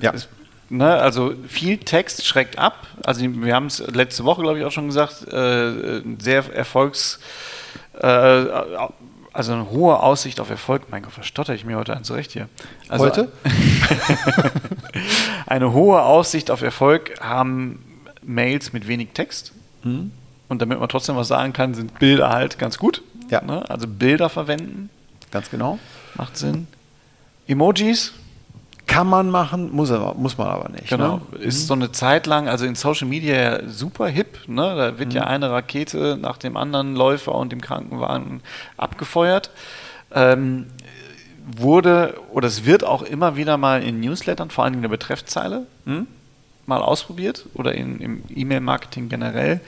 Ja. 0.00 0.12
Es, 0.12 0.28
ne, 0.68 0.94
also 0.94 1.34
viel 1.48 1.78
Text 1.78 2.26
schreckt 2.26 2.58
ab. 2.58 2.86
Also 3.04 3.22
wir 3.22 3.54
haben 3.54 3.66
es 3.66 3.78
letzte 3.78 4.24
Woche, 4.24 4.42
glaube 4.42 4.58
ich, 4.58 4.64
auch 4.64 4.72
schon 4.72 4.86
gesagt, 4.86 5.26
äh, 5.32 6.02
sehr 6.18 6.52
erfolgs, 6.54 7.20
äh, 8.00 8.06
also 9.32 9.52
eine 9.52 9.70
hohe 9.70 9.98
Aussicht 10.00 10.40
auf 10.40 10.50
Erfolg. 10.50 10.82
Mein 10.90 11.02
Gott, 11.02 11.12
verstotter 11.12 11.54
ich 11.54 11.64
mir 11.64 11.76
heute 11.76 11.96
an 11.96 12.04
zurecht 12.04 12.32
hier. 12.32 12.48
Also, 12.88 13.06
heute? 13.06 13.32
eine 15.46 15.72
hohe 15.72 16.02
Aussicht 16.02 16.50
auf 16.50 16.60
Erfolg 16.60 17.14
haben 17.20 17.82
Mails 18.22 18.72
mit 18.72 18.88
wenig 18.88 19.10
Text. 19.14 19.52
Mhm. 19.84 20.12
Und 20.48 20.60
damit 20.60 20.78
man 20.78 20.88
trotzdem 20.88 21.16
was 21.16 21.28
sagen 21.28 21.52
kann, 21.52 21.74
sind 21.74 21.98
Bilder 21.98 22.30
halt 22.30 22.58
ganz 22.58 22.78
gut. 22.78 23.02
Ja. 23.30 23.42
Ne? 23.42 23.68
Also 23.70 23.86
Bilder 23.86 24.28
verwenden. 24.28 24.90
Ganz 25.30 25.50
genau. 25.50 25.78
Macht 26.14 26.36
Sinn. 26.36 26.66
Emojis. 27.46 28.12
Kann 28.86 29.06
man 29.06 29.30
machen, 29.30 29.72
muss, 29.72 29.90
aber, 29.90 30.14
muss 30.14 30.36
man 30.36 30.48
aber 30.48 30.68
nicht. 30.68 30.88
Genau. 30.88 31.22
Ne? 31.30 31.38
Ist 31.38 31.62
mhm. 31.62 31.66
so 31.66 31.74
eine 31.74 31.92
Zeit 31.92 32.26
lang, 32.26 32.48
also 32.48 32.66
in 32.66 32.74
Social 32.74 33.08
Media 33.08 33.66
super 33.66 34.08
hip. 34.08 34.46
Ne? 34.48 34.74
Da 34.76 34.98
wird 34.98 35.10
mhm. 35.10 35.14
ja 35.14 35.24
eine 35.24 35.50
Rakete 35.50 36.18
nach 36.20 36.36
dem 36.36 36.56
anderen 36.58 36.94
Läufer 36.94 37.34
und 37.34 37.52
dem 37.52 37.62
Krankenwagen 37.62 38.42
abgefeuert. 38.76 39.50
Ähm, 40.14 40.66
wurde, 41.46 42.14
oder 42.32 42.48
es 42.48 42.64
wird 42.66 42.84
auch 42.84 43.02
immer 43.02 43.36
wieder 43.36 43.56
mal 43.56 43.82
in 43.82 44.00
Newslettern, 44.00 44.50
vor 44.50 44.64
allem 44.64 44.74
in 44.74 44.82
der 44.82 44.88
Betreffzeile, 44.88 45.66
hm? 45.86 46.06
Mal 46.66 46.80
ausprobiert 46.80 47.46
oder 47.54 47.74
in, 47.74 48.00
im 48.00 48.22
E-Mail-Marketing 48.34 49.08
generell. 49.08 49.60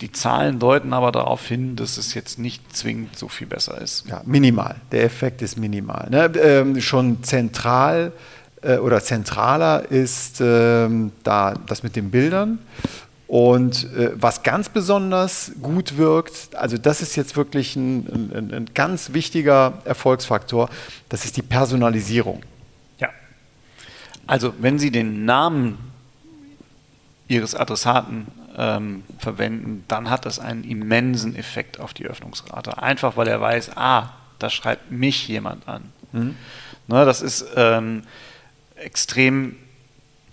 Die 0.00 0.10
Zahlen 0.10 0.58
deuten 0.58 0.92
aber 0.92 1.12
darauf 1.12 1.46
hin, 1.46 1.76
dass 1.76 1.98
es 1.98 2.14
jetzt 2.14 2.38
nicht 2.38 2.76
zwingend 2.76 3.16
so 3.16 3.28
viel 3.28 3.46
besser 3.46 3.80
ist. 3.80 4.06
Ja, 4.08 4.22
minimal. 4.24 4.76
Der 4.90 5.04
Effekt 5.04 5.40
ist 5.40 5.56
minimal. 5.56 6.08
Ne? 6.10 6.32
Ähm, 6.36 6.80
schon 6.80 7.22
zentral 7.22 8.12
äh, 8.62 8.78
oder 8.78 9.00
zentraler 9.00 9.90
ist 9.90 10.40
ähm, 10.40 11.12
da 11.22 11.54
das 11.66 11.82
mit 11.84 11.94
den 11.94 12.10
Bildern. 12.10 12.58
Und 13.26 13.84
äh, 13.94 14.10
was 14.14 14.42
ganz 14.42 14.68
besonders 14.68 15.52
gut 15.62 15.96
wirkt, 15.96 16.54
also 16.54 16.76
das 16.76 17.00
ist 17.00 17.16
jetzt 17.16 17.36
wirklich 17.36 17.74
ein, 17.74 18.30
ein, 18.34 18.52
ein 18.52 18.70
ganz 18.74 19.12
wichtiger 19.12 19.78
Erfolgsfaktor, 19.84 20.68
das 21.08 21.24
ist 21.24 21.36
die 21.36 21.42
Personalisierung. 21.42 22.42
Ja. 22.98 23.08
Also 24.26 24.52
wenn 24.58 24.78
Sie 24.78 24.90
den 24.90 25.24
Namen 25.24 25.78
ihres 27.34 27.54
Adressaten 27.54 28.26
ähm, 28.56 29.02
verwenden, 29.18 29.84
dann 29.88 30.10
hat 30.10 30.26
das 30.26 30.38
einen 30.38 30.64
immensen 30.64 31.36
Effekt 31.36 31.80
auf 31.80 31.94
die 31.94 32.06
Öffnungsrate. 32.06 32.82
Einfach 32.82 33.16
weil 33.16 33.28
er 33.28 33.40
weiß, 33.40 33.76
ah, 33.76 34.10
da 34.38 34.50
schreibt 34.50 34.90
mich 34.90 35.28
jemand 35.28 35.68
an. 35.68 35.92
Mhm. 36.12 36.36
Ne, 36.86 37.04
das 37.04 37.22
ist 37.22 37.46
ähm, 37.56 38.02
extrem 38.76 39.56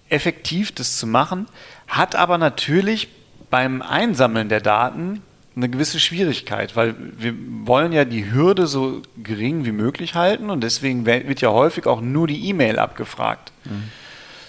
effektiv, 0.09 0.73
das 0.73 0.97
zu 0.97 1.07
machen, 1.07 1.47
hat 1.87 2.15
aber 2.15 2.37
natürlich 2.37 3.07
beim 3.49 3.81
Einsammeln 3.81 4.49
der 4.49 4.61
Daten 4.61 5.21
eine 5.55 5.69
gewisse 5.69 5.99
Schwierigkeit, 5.99 6.75
weil 6.75 6.95
wir 7.17 7.33
wollen 7.65 7.91
ja 7.91 8.05
die 8.05 8.31
Hürde 8.31 8.67
so 8.67 9.01
gering 9.21 9.65
wie 9.65 9.71
möglich 9.71 10.15
halten 10.15 10.49
und 10.49 10.61
deswegen 10.61 11.05
wird 11.05 11.41
ja 11.41 11.49
häufig 11.51 11.87
auch 11.87 12.01
nur 12.01 12.27
die 12.27 12.47
E-Mail 12.47 12.79
abgefragt. 12.79 13.51
Mhm. 13.65 13.83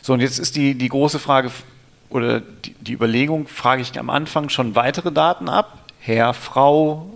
So, 0.00 0.12
und 0.12 0.20
jetzt 0.20 0.38
ist 0.38 0.56
die, 0.56 0.74
die 0.74 0.88
große 0.88 1.18
Frage, 1.18 1.50
oder 2.14 2.40
die, 2.40 2.74
die 2.80 2.92
Überlegung, 2.92 3.46
frage 3.46 3.82
ich 3.82 3.98
am 3.98 4.10
Anfang 4.10 4.48
schon 4.48 4.74
weitere 4.74 5.12
Daten 5.12 5.48
ab, 5.48 5.78
Herr, 6.00 6.34
Frau, 6.34 7.06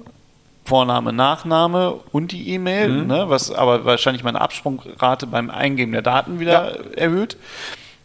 Vorname, 0.65 1.13
Nachname 1.13 1.93
und 2.13 2.33
die 2.33 2.51
E-Mail, 2.51 2.89
mhm. 2.89 3.07
ne, 3.07 3.25
was 3.29 3.53
aber 3.53 3.85
wahrscheinlich 3.85 4.25
meine 4.25 4.41
Absprungrate 4.41 5.27
beim 5.27 5.51
Eingeben 5.51 5.93
der 5.93 6.03
Daten 6.03 6.41
wieder 6.41 6.77
ja. 6.77 6.97
erhöht. 6.97 7.37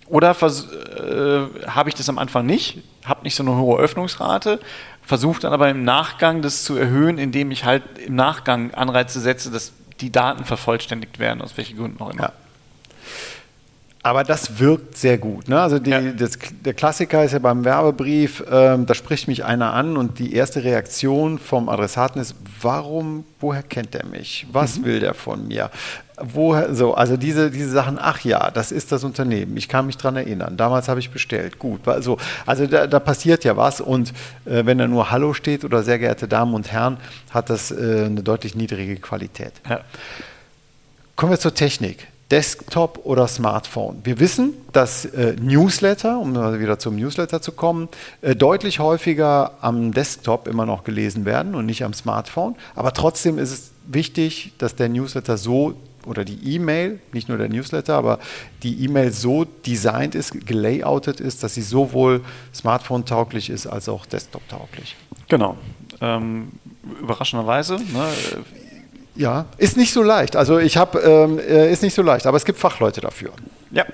Oder 0.08 0.32
äh, 0.32 1.70
habe 1.70 1.90
ich 1.90 1.96
das 1.96 2.10
am 2.10 2.18
Anfang 2.18 2.46
nicht, 2.46 2.80
habe 3.06 3.24
nicht 3.24 3.36
so 3.36 3.44
eine 3.44 3.56
hohe 3.56 3.80
Öffnungsrate, 3.80 4.60
versuche 5.02 5.40
dann 5.42 5.54
aber 5.54 5.70
im 5.70 5.84
Nachgang 5.84 6.42
das 6.42 6.64
zu 6.64 6.76
erhöhen, 6.76 7.18
indem 7.18 7.50
ich 7.52 7.64
halt 7.66 7.84
im 8.06 8.16
Nachgang 8.16 8.74
Anreize 8.74 9.20
setze, 9.20 9.52
dass 9.52 9.74
die 10.02 10.12
Daten 10.12 10.44
vervollständigt 10.44 11.20
werden, 11.20 11.42
aus 11.42 11.56
welchen 11.58 11.78
Gründen 11.78 12.04
auch 12.04 12.10
immer. 12.10 12.24
Ja. 12.24 12.34
Aber 14.04 14.24
das 14.24 14.58
wirkt 14.58 14.98
sehr 14.98 15.20
gut. 15.20 15.48
Ne? 15.48 15.62
Also 15.62 15.78
die, 15.78 15.92
ja. 15.92 16.02
das, 16.02 16.40
der 16.66 16.74
Klassiker 16.74 17.24
ist 17.24 17.34
ja 17.34 17.40
beim 17.40 17.64
Werbebrief, 17.64 18.44
ähm, 18.52 18.88
da 18.88 18.96
spricht 18.96 19.28
mich 19.28 19.46
einer 19.46 19.74
an 19.74 19.96
und 19.96 20.18
die 20.18 20.34
erste 20.34 20.64
Reaktion 20.64 21.38
vom 21.38 21.70
Adressaten 21.70 22.20
ist, 22.20 22.36
warum, 22.62 23.26
woher 23.40 23.62
kennt 23.62 23.94
er 23.94 24.06
mich? 24.08 24.48
Was 24.52 24.80
mhm. 24.80 24.86
will 24.86 25.00
der 25.02 25.14
von 25.14 25.48
mir? 25.48 25.70
Woher, 26.20 26.74
so, 26.74 26.96
also 26.96 27.16
diese, 27.16 27.52
diese 27.52 27.70
Sachen, 27.70 28.00
ach 28.00 28.22
ja, 28.22 28.50
das 28.50 28.72
ist 28.72 28.92
das 28.92 29.04
Unternehmen, 29.04 29.56
ich 29.58 29.68
kann 29.68 29.86
mich 29.86 29.98
daran 29.98 30.18
erinnern, 30.18 30.56
damals 30.58 30.88
habe 30.88 31.00
ich 31.00 31.10
bestellt, 31.10 31.58
gut. 31.58 31.88
Also, 31.88 32.18
also 32.46 32.68
da, 32.68 32.86
da 32.86 33.00
passiert 33.00 33.44
ja 33.44 33.58
was 33.58 33.82
und 33.82 34.10
äh, 34.46 34.66
wenn 34.66 34.78
da 34.78 34.88
nur 34.88 35.12
Hallo 35.12 35.34
steht 35.34 35.64
oder 35.64 35.84
sehr 35.84 36.00
geehrte 36.00 36.28
Damen 36.28 36.54
und 36.54 36.72
Herren, 36.72 36.98
hat 37.32 37.50
das 37.52 37.72
äh, 37.72 38.06
eine 38.06 38.24
deutlich 38.24 38.56
niedrige 38.56 38.98
Qualität. 38.98 39.54
Ja. 39.68 39.82
Kommen 41.16 41.32
wir 41.32 41.40
zur 41.40 41.54
Technik. 41.54 42.08
Desktop 42.32 43.02
oder 43.04 43.28
Smartphone. 43.28 44.00
Wir 44.04 44.20
wissen, 44.20 44.54
dass 44.72 45.04
äh, 45.06 45.36
Newsletter, 45.40 46.18
um 46.18 46.34
wieder 46.60 46.80
zum 46.80 46.96
Newsletter 46.96 47.42
zu 47.42 47.52
kommen, 47.52 47.90
äh, 48.22 48.36
deutlich 48.36 48.80
häufiger 48.80 49.52
am 49.60 49.92
Desktop 49.92 50.48
immer 50.48 50.66
noch 50.66 50.86
gelesen 50.86 51.26
werden 51.26 51.56
und 51.56 51.66
nicht 51.66 51.84
am 51.84 51.94
Smartphone. 51.94 52.56
Aber 52.74 52.94
trotzdem 52.94 53.38
ist 53.38 53.52
es 53.52 53.72
wichtig, 53.86 54.54
dass 54.58 54.76
der 54.76 54.88
Newsletter 54.88 55.38
so 55.38 55.76
oder 56.06 56.26
die 56.26 56.56
E-Mail, 56.56 57.00
nicht 57.12 57.30
nur 57.30 57.38
der 57.38 57.50
Newsletter, 57.50 57.96
aber 57.96 58.20
die 58.64 58.84
E-Mail 58.86 59.12
so 59.12 59.44
designt 59.44 60.16
ist, 60.16 60.48
gelayoutet 60.48 61.20
ist, 61.20 61.44
dass 61.44 61.54
sie 61.54 61.62
sowohl 61.62 62.22
Smartphone-tauglich 62.56 63.50
ist 63.50 63.68
als 63.68 63.88
auch 63.88 64.06
Desktop-tauglich. 64.06 64.96
Genau. 65.28 65.58
Ähm, 66.00 66.54
überraschenderweise. 67.00 67.76
Ne, 67.76 68.08
ja, 69.16 69.46
ist 69.58 69.78
nicht 69.78 69.94
so 69.94 70.04
leicht. 70.04 70.36
Also 70.36 70.60
ich 70.60 70.78
habe, 70.78 71.00
ähm, 71.00 71.40
äh, 71.40 71.72
ist 71.72 71.84
nicht 71.84 71.94
so 71.94 72.02
leicht, 72.02 72.26
aber 72.26 72.38
es 72.38 72.46
gibt 72.46 72.60
Fachleute 72.60 73.02
dafür. 73.02 73.32
Ja, 73.72 73.86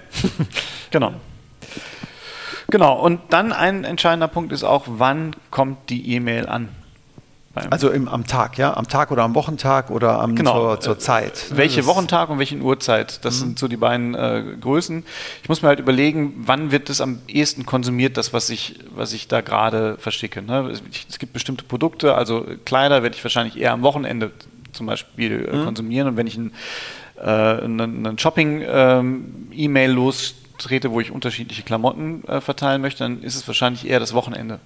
genau. 0.91 1.13
Genau, 2.69 2.99
und 2.99 3.21
dann 3.29 3.53
ein 3.53 3.85
entscheidender 3.85 4.27
Punkt 4.27 4.51
ist 4.51 4.63
auch, 4.63 4.83
wann 4.87 5.35
kommt 5.51 5.89
die 5.89 6.13
E-Mail 6.13 6.47
an? 6.47 6.69
Also 7.71 7.89
im, 7.89 8.07
am 8.07 8.25
Tag, 8.27 8.57
ja? 8.57 8.75
Am 8.75 8.87
Tag 8.87 9.11
oder 9.11 9.23
am 9.23 9.33
Wochentag 9.35 9.89
oder 9.89 10.19
am, 10.19 10.35
genau. 10.35 10.75
zur, 10.75 10.79
zur 10.79 10.99
Zeit. 10.99 11.45
Welche 11.51 11.77
das 11.77 11.87
Wochentag 11.87 12.29
und 12.29 12.39
welche 12.39 12.57
Uhrzeit? 12.57 13.23
Das 13.25 13.35
mhm. 13.35 13.39
sind 13.39 13.59
so 13.59 13.67
die 13.67 13.77
beiden 13.77 14.13
äh, 14.15 14.43
Größen. 14.59 15.03
Ich 15.41 15.49
muss 15.49 15.61
mir 15.61 15.69
halt 15.69 15.79
überlegen, 15.79 16.43
wann 16.45 16.71
wird 16.71 16.89
das 16.89 17.01
am 17.01 17.19
ehesten 17.27 17.65
konsumiert, 17.65 18.17
das, 18.17 18.33
was 18.33 18.49
ich, 18.49 18.79
was 18.95 19.13
ich 19.13 19.27
da 19.27 19.41
gerade 19.41 19.97
verschicke. 19.97 20.41
Ne? 20.41 20.73
Es 21.09 21.19
gibt 21.19 21.33
bestimmte 21.33 21.63
Produkte, 21.63 22.15
also 22.15 22.45
Kleider 22.65 23.03
werde 23.03 23.15
ich 23.15 23.23
wahrscheinlich 23.23 23.57
eher 23.57 23.73
am 23.73 23.81
Wochenende 23.81 24.31
zum 24.77 24.85
Beispiel 24.85 25.49
äh, 25.51 25.55
mhm. 25.55 25.65
konsumieren. 25.65 26.07
Und 26.07 26.17
wenn 26.17 26.27
ich 26.27 26.37
ein 26.37 26.53
äh, 27.17 27.29
einen 27.29 28.17
Shopping-E-Mail 28.17 29.89
ähm, 29.89 29.95
lostrete, 29.95 30.91
wo 30.91 31.01
ich 31.01 31.11
unterschiedliche 31.11 31.63
Klamotten 31.63 32.23
äh, 32.27 32.41
verteilen 32.41 32.81
möchte, 32.81 33.03
dann 33.03 33.23
ist 33.23 33.35
es 33.35 33.47
wahrscheinlich 33.47 33.87
eher 33.87 33.99
das 33.99 34.13
Wochenende. 34.13 34.59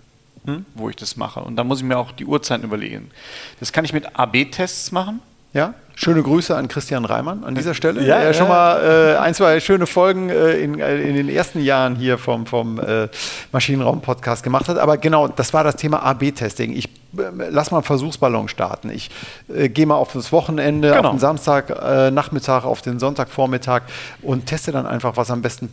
Hm? 0.43 0.65
wo 0.73 0.89
ich 0.89 0.95
das 0.95 1.17
mache. 1.17 1.41
Und 1.41 1.55
da 1.55 1.63
muss 1.63 1.81
ich 1.81 1.85
mir 1.85 1.99
auch 1.99 2.11
die 2.11 2.25
Uhrzeiten 2.25 2.63
überlegen. 2.63 3.11
Das 3.59 3.71
kann 3.71 3.85
ich 3.85 3.93
mit 3.93 4.17
AB-Tests 4.17 4.91
machen. 4.91 5.21
Ja, 5.53 5.73
schöne 5.95 6.23
Grüße 6.23 6.55
an 6.55 6.67
Christian 6.67 7.03
Reimann 7.05 7.43
an 7.43 7.55
dieser 7.55 7.73
Stelle, 7.73 8.01
ja, 8.01 8.19
der 8.19 8.27
ja. 8.27 8.33
schon 8.33 8.47
mal 8.47 9.15
äh, 9.15 9.17
ein, 9.17 9.33
zwei 9.33 9.59
schöne 9.59 9.85
Folgen 9.85 10.29
äh, 10.29 10.53
in, 10.53 10.79
äh, 10.79 11.01
in 11.01 11.15
den 11.15 11.29
ersten 11.29 11.61
Jahren 11.61 11.95
hier 11.95 12.17
vom, 12.17 12.45
vom 12.45 12.79
äh, 12.79 13.09
Maschinenraum-Podcast 13.51 14.43
gemacht 14.43 14.69
hat. 14.69 14.77
Aber 14.77 14.97
genau, 14.97 15.27
das 15.27 15.53
war 15.53 15.63
das 15.63 15.75
Thema 15.75 16.03
AB-Testing. 16.03 16.71
Ich 16.75 16.85
äh, 16.85 17.49
lass 17.49 17.71
mal 17.71 17.77
einen 17.79 17.83
Versuchsballon 17.83 18.47
starten. 18.47 18.89
Ich 18.89 19.09
äh, 19.53 19.67
gehe 19.69 19.85
mal 19.85 19.95
auf 19.95 20.13
das 20.13 20.31
Wochenende, 20.31 20.91
genau. 20.91 21.09
auf 21.09 21.15
den 21.15 21.19
Samstagnachmittag, 21.19 22.63
auf 22.63 22.81
den 22.81 22.97
Sonntagvormittag 22.99 23.83
und 24.21 24.45
teste 24.45 24.71
dann 24.71 24.85
einfach, 24.85 25.17
was 25.17 25.29
am 25.31 25.41
besten 25.41 25.69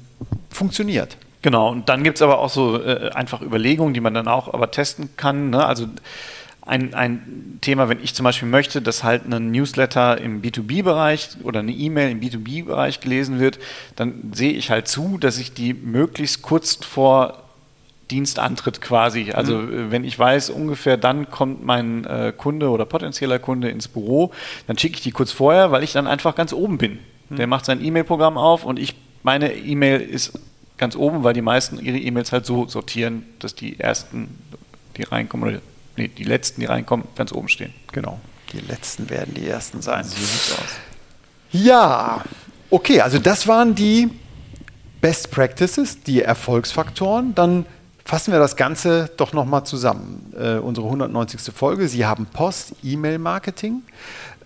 funktioniert. 0.50 1.16
Genau, 1.40 1.70
und 1.70 1.88
dann 1.88 2.02
gibt 2.02 2.18
es 2.18 2.22
aber 2.22 2.40
auch 2.40 2.50
so 2.50 2.82
einfach 3.14 3.42
Überlegungen, 3.42 3.94
die 3.94 4.00
man 4.00 4.12
dann 4.12 4.26
auch 4.26 4.52
aber 4.52 4.72
testen 4.72 5.10
kann. 5.16 5.50
Ne? 5.50 5.64
Also 5.64 5.86
ein, 6.68 6.92
ein 6.92 7.58
Thema, 7.62 7.88
wenn 7.88 8.02
ich 8.02 8.14
zum 8.14 8.24
Beispiel 8.24 8.48
möchte, 8.48 8.82
dass 8.82 9.02
halt 9.02 9.24
ein 9.24 9.50
Newsletter 9.50 10.20
im 10.20 10.42
B2B-Bereich 10.42 11.30
oder 11.42 11.60
eine 11.60 11.72
E-Mail 11.72 12.10
im 12.10 12.20
B2B-Bereich 12.20 13.00
gelesen 13.00 13.40
wird, 13.40 13.58
dann 13.96 14.32
sehe 14.34 14.52
ich 14.52 14.70
halt 14.70 14.86
zu, 14.86 15.16
dass 15.18 15.38
ich 15.38 15.54
die 15.54 15.72
möglichst 15.72 16.42
kurz 16.42 16.76
vor 16.84 17.42
Dienstantritt 18.10 18.82
quasi. 18.82 19.32
Also 19.32 19.56
mhm. 19.56 19.72
Äh, 19.72 19.90
wenn 19.90 20.04
ich 20.04 20.18
weiß, 20.18 20.50
ungefähr 20.50 20.98
dann 20.98 21.30
kommt 21.30 21.64
mein 21.64 22.04
äh, 22.04 22.32
Kunde 22.36 22.68
oder 22.68 22.84
potenzieller 22.84 23.38
Kunde 23.38 23.70
ins 23.70 23.88
Büro, 23.88 24.32
dann 24.66 24.76
schicke 24.76 24.96
ich 24.96 25.02
die 25.02 25.10
kurz 25.10 25.32
vorher, 25.32 25.70
weil 25.70 25.82
ich 25.82 25.92
dann 25.92 26.06
einfach 26.06 26.34
ganz 26.34 26.52
oben 26.52 26.76
bin. 26.76 26.98
Mhm. 27.30 27.36
Der 27.36 27.46
macht 27.46 27.64
sein 27.64 27.82
E-Mail-Programm 27.82 28.36
auf 28.36 28.64
und 28.64 28.78
ich, 28.78 28.94
meine 29.22 29.54
E-Mail 29.54 30.00
ist 30.00 30.38
ganz 30.76 30.96
oben, 30.96 31.24
weil 31.24 31.32
die 31.32 31.42
meisten 31.42 31.78
ihre 31.78 31.98
E-Mails 31.98 32.30
halt 32.30 32.44
so 32.44 32.68
sortieren, 32.68 33.24
dass 33.38 33.54
die 33.54 33.80
ersten, 33.80 34.38
die 34.96 35.02
reinkommen, 35.02 35.48
oder 35.48 35.60
nee, 35.98 36.08
die 36.08 36.24
letzten, 36.24 36.60
die 36.60 36.66
reinkommen, 36.66 37.06
ganz 37.16 37.32
oben 37.32 37.48
stehen. 37.48 37.74
Genau. 37.92 38.18
Die 38.52 38.60
letzten 38.60 39.10
werden 39.10 39.34
die 39.34 39.46
ersten 39.46 39.82
sein. 39.82 40.04
So 40.04 40.16
sieht's 40.16 40.52
aus. 40.52 40.76
Ja, 41.52 42.24
okay, 42.70 43.00
also 43.00 43.18
das 43.18 43.46
waren 43.46 43.74
die 43.74 44.08
Best 45.00 45.30
Practices, 45.30 46.02
die 46.02 46.22
Erfolgsfaktoren. 46.22 47.34
Dann 47.34 47.66
fassen 48.04 48.32
wir 48.32 48.38
das 48.38 48.56
Ganze 48.56 49.10
doch 49.16 49.32
nochmal 49.32 49.64
zusammen. 49.64 50.32
Äh, 50.38 50.56
unsere 50.56 50.86
190. 50.86 51.54
Folge. 51.54 51.88
Sie 51.88 52.06
haben 52.06 52.26
Post, 52.26 52.74
E-Mail-Marketing. 52.82 53.82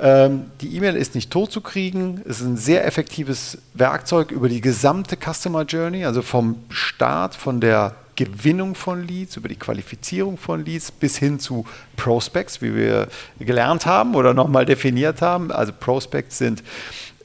Ähm, 0.00 0.46
die 0.60 0.76
E-Mail 0.76 0.96
ist 0.96 1.14
nicht 1.14 1.30
tot 1.30 1.52
zu 1.52 1.60
kriegen. 1.60 2.22
Es 2.28 2.40
ist 2.40 2.46
ein 2.46 2.56
sehr 2.56 2.84
effektives 2.84 3.58
Werkzeug 3.74 4.32
über 4.32 4.48
die 4.48 4.60
gesamte 4.60 5.16
Customer 5.16 5.62
Journey, 5.62 6.04
also 6.04 6.22
vom 6.22 6.56
Start, 6.70 7.36
von 7.36 7.60
der 7.60 7.94
Gewinnung 8.16 8.74
von 8.74 9.06
Leads, 9.06 9.36
über 9.36 9.48
die 9.48 9.56
Qualifizierung 9.56 10.36
von 10.36 10.64
Leads 10.64 10.90
bis 10.90 11.16
hin 11.16 11.38
zu 11.38 11.64
Prospects, 11.96 12.60
wie 12.60 12.74
wir 12.74 13.08
gelernt 13.38 13.86
haben 13.86 14.14
oder 14.14 14.34
nochmal 14.34 14.66
definiert 14.66 15.22
haben. 15.22 15.50
Also 15.50 15.72
Prospects 15.78 16.38
sind 16.38 16.62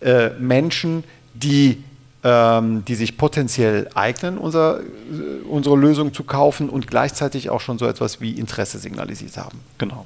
äh, 0.01 0.29
Menschen, 0.39 1.03
die, 1.33 1.83
ähm, 2.23 2.85
die 2.85 2.95
sich 2.95 3.17
potenziell 3.17 3.89
eignen, 3.95 4.37
unser, 4.37 4.79
unsere 5.49 5.75
Lösung 5.75 6.13
zu 6.13 6.23
kaufen 6.23 6.69
und 6.69 6.87
gleichzeitig 6.87 7.49
auch 7.49 7.61
schon 7.61 7.77
so 7.77 7.85
etwas 7.85 8.21
wie 8.21 8.31
Interesse 8.31 8.79
signalisiert 8.79 9.37
haben. 9.37 9.59
Genau. 9.77 10.05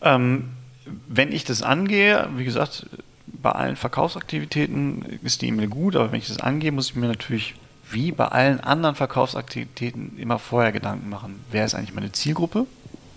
Ähm, 0.00 0.50
wenn 1.08 1.32
ich 1.32 1.44
das 1.44 1.62
angehe, 1.62 2.28
wie 2.36 2.44
gesagt, 2.44 2.86
bei 3.26 3.52
allen 3.52 3.76
Verkaufsaktivitäten 3.76 5.18
ist 5.22 5.42
die 5.42 5.48
E-Mail 5.48 5.68
gut, 5.68 5.96
aber 5.96 6.12
wenn 6.12 6.18
ich 6.18 6.28
das 6.28 6.40
angehe, 6.40 6.72
muss 6.72 6.90
ich 6.90 6.96
mir 6.96 7.08
natürlich 7.08 7.54
wie 7.90 8.12
bei 8.12 8.26
allen 8.26 8.60
anderen 8.60 8.94
Verkaufsaktivitäten 8.94 10.18
immer 10.18 10.38
vorher 10.38 10.72
Gedanken 10.72 11.08
machen. 11.08 11.40
Wer 11.50 11.64
ist 11.64 11.74
eigentlich 11.74 11.94
meine 11.94 12.12
Zielgruppe? 12.12 12.66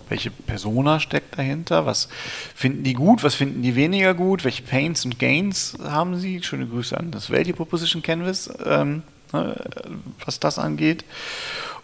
Welche 0.08 0.30
Persona 0.30 1.00
steckt 1.00 1.38
dahinter? 1.38 1.84
Was 1.84 2.08
finden 2.54 2.82
die 2.82 2.94
gut? 2.94 3.22
Was 3.22 3.34
finden 3.34 3.62
die 3.62 3.76
weniger 3.76 4.14
gut? 4.14 4.44
Welche 4.44 4.62
Pains 4.62 5.04
und 5.04 5.18
Gains 5.18 5.76
haben 5.82 6.16
sie? 6.16 6.42
Schöne 6.42 6.66
Grüße 6.66 6.96
an 6.96 7.10
das 7.10 7.30
Value 7.30 7.52
Proposition 7.52 8.02
Canvas, 8.02 8.50
ähm, 8.64 9.02
ne, 9.32 9.56
was 10.24 10.40
das 10.40 10.58
angeht. 10.58 11.04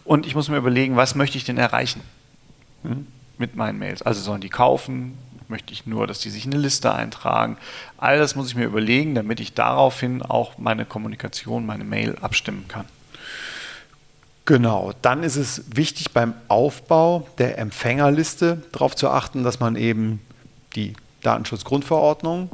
Und 0.05 0.27
ich 0.27 0.35
muss 0.35 0.49
mir 0.49 0.57
überlegen, 0.57 0.97
was 0.97 1.15
möchte 1.15 1.37
ich 1.37 1.45
denn 1.45 1.59
erreichen 1.59 2.01
hm, 2.83 3.07
mit 3.39 3.57
meinen 3.57 3.79
Mails? 3.79 4.03
Also 4.03 4.21
sollen 4.21 4.41
die 4.41 4.49
kaufen? 4.49 5.19
Möchte 5.49 5.73
ich 5.73 5.87
nur, 5.87 6.07
dass 6.07 6.21
die 6.21 6.31
sich 6.31 6.47
in 6.47 6.53
eine 6.53 6.63
Liste 6.63 6.93
eintragen. 6.93 7.57
All 7.99 8.19
das 8.19 8.35
muss 8.35 8.49
ich 8.49 8.55
mir 8.55 8.65
überlegen, 8.65 9.15
damit 9.15 9.41
ich 9.41 9.55
daraufhin 9.55 10.23
auch 10.23 10.59
meine 10.59 10.85
Kommunikation, 10.85 11.67
meine 11.67 11.85
Mail 11.85 12.17
abstimmen 12.21 12.67
kann. 12.69 12.87
Genau, 14.47 14.93
dann 15.01 15.23
ist 15.23 15.37
es 15.37 15.65
wichtig 15.75 16.11
beim 16.13 16.35
Aufbau 16.49 17.27
der 17.39 17.59
Empfängerliste 17.59 18.63
darauf 18.73 18.95
zu 18.95 19.09
achten, 19.09 19.43
dass 19.43 19.59
man 19.59 19.75
eben 19.77 20.21
die 20.77 20.93
Datenschutzgrundverordnung 21.23 22.51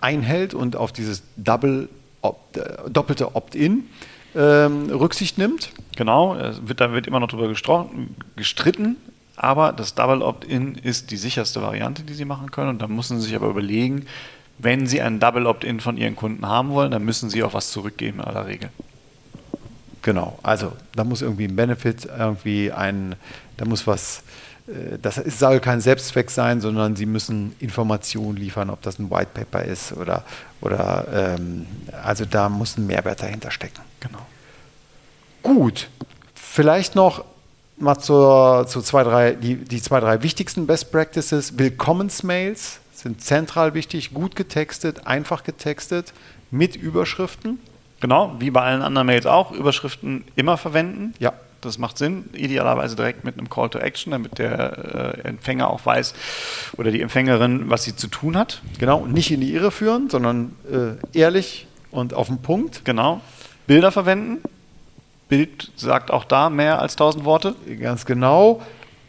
einhält 0.00 0.54
und 0.54 0.76
auf 0.76 0.92
dieses 0.92 1.22
Double, 1.36 1.88
opt, 2.22 2.56
äh, 2.56 2.90
doppelte 2.90 3.34
Opt-in 3.34 3.84
ähm, 4.34 4.88
Rücksicht 4.90 5.36
nimmt. 5.36 5.70
Genau, 5.96 6.36
wird, 6.62 6.80
da 6.80 6.92
wird 6.92 7.06
immer 7.06 7.20
noch 7.20 7.28
darüber 7.28 7.48
gestritten, 7.48 8.96
aber 9.36 9.72
das 9.72 9.94
Double 9.94 10.22
Opt-in 10.22 10.74
ist 10.76 11.10
die 11.10 11.18
sicherste 11.18 11.60
Variante, 11.60 12.02
die 12.02 12.14
Sie 12.14 12.24
machen 12.24 12.50
können. 12.50 12.70
Und 12.70 12.82
da 12.82 12.88
müssen 12.88 13.20
Sie 13.20 13.26
sich 13.26 13.36
aber 13.36 13.48
überlegen, 13.48 14.06
wenn 14.58 14.86
Sie 14.86 15.02
ein 15.02 15.20
Double 15.20 15.46
Opt-in 15.46 15.80
von 15.80 15.98
Ihren 15.98 16.16
Kunden 16.16 16.46
haben 16.46 16.70
wollen, 16.70 16.90
dann 16.90 17.04
müssen 17.04 17.28
Sie 17.28 17.42
auch 17.42 17.52
was 17.52 17.70
zurückgeben 17.70 18.20
in 18.20 18.24
aller 18.24 18.46
Regel. 18.46 18.70
Genau, 20.00 20.38
also 20.42 20.72
da 20.94 21.04
muss 21.04 21.20
irgendwie 21.20 21.44
ein 21.44 21.56
Benefit, 21.56 22.06
irgendwie 22.06 22.72
ein, 22.72 23.16
da 23.56 23.64
muss 23.64 23.86
was, 23.86 24.22
äh, 24.68 24.98
das 25.02 25.16
soll 25.16 25.60
kein 25.60 25.80
Selbstzweck 25.80 26.30
sein, 26.30 26.60
sondern 26.60 26.96
Sie 26.96 27.06
müssen 27.06 27.54
Informationen 27.58 28.36
liefern, 28.36 28.70
ob 28.70 28.80
das 28.82 28.98
ein 28.98 29.10
White 29.10 29.30
Paper 29.34 29.64
ist 29.64 29.92
oder, 29.92 30.24
oder 30.60 31.06
ähm, 31.12 31.66
also 32.04 32.24
da 32.24 32.48
muss 32.48 32.78
ein 32.78 32.86
Mehrwert 32.86 33.20
dahinter 33.20 33.50
stecken. 33.50 33.82
Genau. 34.00 34.20
Gut, 35.42 35.88
vielleicht 36.34 36.94
noch 36.94 37.24
mal 37.78 37.98
zur, 37.98 38.66
zu 38.68 38.80
zwei, 38.82 39.04
drei, 39.04 39.32
die, 39.32 39.56
die 39.56 39.82
zwei, 39.82 40.00
drei 40.00 40.22
wichtigsten 40.22 40.66
Best 40.66 40.92
Practices. 40.92 41.58
Willkommensmails 41.58 42.80
sind 42.92 43.20
zentral 43.20 43.74
wichtig, 43.74 44.14
gut 44.14 44.36
getextet, 44.36 45.06
einfach 45.06 45.44
getextet, 45.44 46.12
mit 46.50 46.76
Überschriften. 46.76 47.58
Genau, 48.00 48.34
wie 48.38 48.50
bei 48.50 48.62
allen 48.62 48.82
anderen 48.82 49.06
Mails 49.06 49.26
auch, 49.26 49.52
Überschriften 49.52 50.24
immer 50.36 50.56
verwenden. 50.56 51.14
Ja. 51.18 51.32
Das 51.62 51.78
macht 51.78 51.98
Sinn, 51.98 52.26
idealerweise 52.34 52.94
direkt 52.94 53.24
mit 53.24 53.38
einem 53.38 53.48
Call 53.48 53.70
to 53.70 53.78
Action, 53.78 54.12
damit 54.12 54.38
der 54.38 55.16
äh, 55.24 55.28
Empfänger 55.28 55.68
auch 55.70 55.84
weiß 55.84 56.14
oder 56.76 56.92
die 56.92 57.00
Empfängerin, 57.00 57.70
was 57.70 57.82
sie 57.82 57.96
zu 57.96 58.06
tun 58.08 58.36
hat. 58.36 58.60
Genau, 58.78 58.98
und 58.98 59.12
nicht 59.12 59.32
in 59.32 59.40
die 59.40 59.52
Irre 59.52 59.72
führen, 59.72 60.08
sondern 60.10 60.54
äh, 60.70 61.18
ehrlich 61.18 61.66
und 61.90 62.14
auf 62.14 62.28
den 62.28 62.42
Punkt. 62.42 62.84
Genau. 62.84 63.20
Bilder 63.66 63.90
verwenden, 63.90 64.42
Bild 65.28 65.72
sagt 65.76 66.10
auch 66.10 66.24
da 66.24 66.50
mehr 66.50 66.80
als 66.80 66.96
tausend 66.96 67.24
Worte. 67.24 67.54
Ganz 67.80 68.06
genau. 68.06 68.62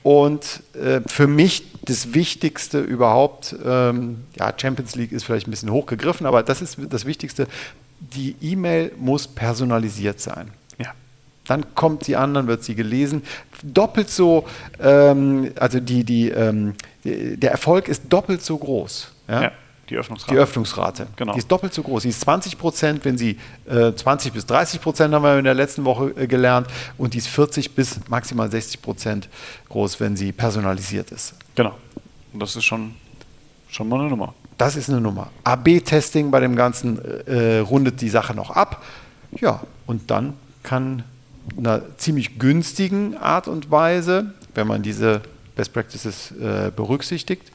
Und 0.04 0.64
äh, 0.74 1.02
für 1.06 1.28
mich 1.28 1.66
das 1.84 2.14
Wichtigste 2.14 2.80
überhaupt, 2.80 3.56
ähm, 3.66 4.24
ja, 4.38 4.54
Champions 4.56 4.96
League 4.96 5.12
ist 5.12 5.24
vielleicht 5.24 5.48
ein 5.48 5.52
bisschen 5.52 5.72
hochgegriffen, 5.72 6.26
aber 6.26 6.44
das 6.44 6.62
ist 6.62 6.78
das 6.90 7.06
Wichtigste, 7.06 7.48
die 8.00 8.36
E-Mail 8.42 8.92
muss 8.98 9.28
personalisiert 9.28 10.20
sein. 10.20 10.52
Ja. 10.78 10.94
Dann 11.48 11.76
kommt 11.76 12.04
sie 12.04 12.16
an, 12.16 12.34
dann 12.34 12.48
wird 12.48 12.64
sie 12.64 12.76
gelesen. 12.76 13.24
Doppelt 13.64 14.10
so, 14.10 14.46
ähm, 14.80 15.52
also 15.60 15.80
die, 15.80 16.04
die, 16.04 16.30
ähm, 16.30 16.76
der 17.04 17.52
Erfolg 17.52 17.88
ist 17.88 18.04
doppelt 18.10 18.42
so 18.42 18.58
groß. 18.58 19.12
Ja? 19.28 19.42
ja. 19.44 19.52
Die 19.90 19.96
Öffnungsrate. 19.96 20.34
Die 20.34 20.38
Öffnungsrate. 20.38 21.08
Genau. 21.16 21.34
Die 21.34 21.40
ist 21.40 21.50
doppelt 21.50 21.74
so 21.74 21.82
groß. 21.82 22.04
Die 22.04 22.10
ist 22.10 22.22
20 22.22 22.58
Prozent, 22.58 23.06
wenn 23.06 23.18
sie 23.18 23.38
äh, 23.70 23.94
20 23.94 24.34
bis 24.34 24.46
30 24.46 24.82
Prozent 24.82 25.14
haben 25.14 25.24
wir 25.24 25.38
in 25.38 25.46
der 25.46 25.54
letzten 25.54 25.86
Woche 25.86 26.14
äh, 26.18 26.28
gelernt 26.28 26.68
und 26.98 27.14
die 27.14 27.20
ist 27.20 27.28
40 27.28 27.74
bis 27.74 28.00
maximal 28.10 28.52
60 28.52 28.82
Prozent 28.82 29.30
groß, 29.70 30.00
wenn 30.00 30.18
sie 30.18 30.32
personalisiert 30.32 31.12
ist. 31.12 31.36
Genau. 31.56 31.76
Und 32.34 32.42
das 32.42 32.56
ist 32.56 32.66
schon, 32.66 32.96
schon 33.70 33.88
mal 33.88 34.02
eine 34.02 34.10
Nummer. 34.10 34.34
Das 34.58 34.76
ist 34.76 34.90
eine 34.90 35.00
Nummer. 35.00 35.30
AB-Testing 35.44 36.32
bei 36.32 36.40
dem 36.40 36.56
Ganzen 36.56 37.00
äh, 37.26 37.60
rundet 37.60 38.02
die 38.02 38.10
Sache 38.10 38.34
noch 38.34 38.50
ab. 38.52 38.84
Ja, 39.32 39.62
und 39.86 40.10
dann 40.12 40.34
kann 40.64 41.04
einer 41.58 41.82
ziemlich 41.98 42.40
günstigen 42.40 43.16
Art 43.16 43.48
und 43.48 43.72
Weise, 43.72 44.34
wenn 44.54 44.68
man 44.68 44.82
diese 44.82 45.22
Best 45.58 45.74
Practices 45.74 46.32
äh, 46.32 46.72
berücksichtigt, 46.74 47.52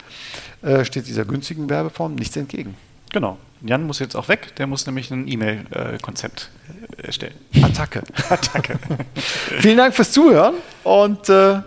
äh, 0.63 0.85
steht 0.85 1.07
dieser 1.07 1.25
günstigen 1.25 1.71
Werbeform 1.71 2.15
nichts 2.17 2.37
entgegen. 2.37 2.75
Genau. 3.13 3.39
Jan 3.65 3.87
muss 3.87 4.01
jetzt 4.01 4.17
auch 4.17 4.29
weg, 4.29 4.57
der 4.57 4.67
muss 4.67 4.87
nämlich 4.87 5.11
ein 5.11 5.29
E-Mail-Konzept 5.29 6.51
äh, 6.99 7.07
erstellen. 7.07 7.35
Attacke. 7.63 8.03
Attacke. 8.29 8.79
Vielen 9.61 9.77
Dank 9.77 9.95
fürs 9.95 10.13
Zuhören 10.13 10.55
und 10.83 11.29
äh, 11.29 11.61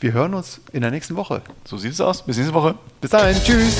wir 0.00 0.12
hören 0.12 0.34
uns 0.34 0.60
in 0.72 0.80
der 0.80 0.90
nächsten 0.90 1.16
Woche. 1.16 1.42
So 1.64 1.76
sieht 1.76 1.92
es 1.92 2.00
aus. 2.00 2.24
Bis 2.24 2.36
nächste 2.36 2.54
Woche. 2.54 2.74
Bis 3.00 3.10
dahin. 3.10 3.36
Tschüss. 3.42 3.78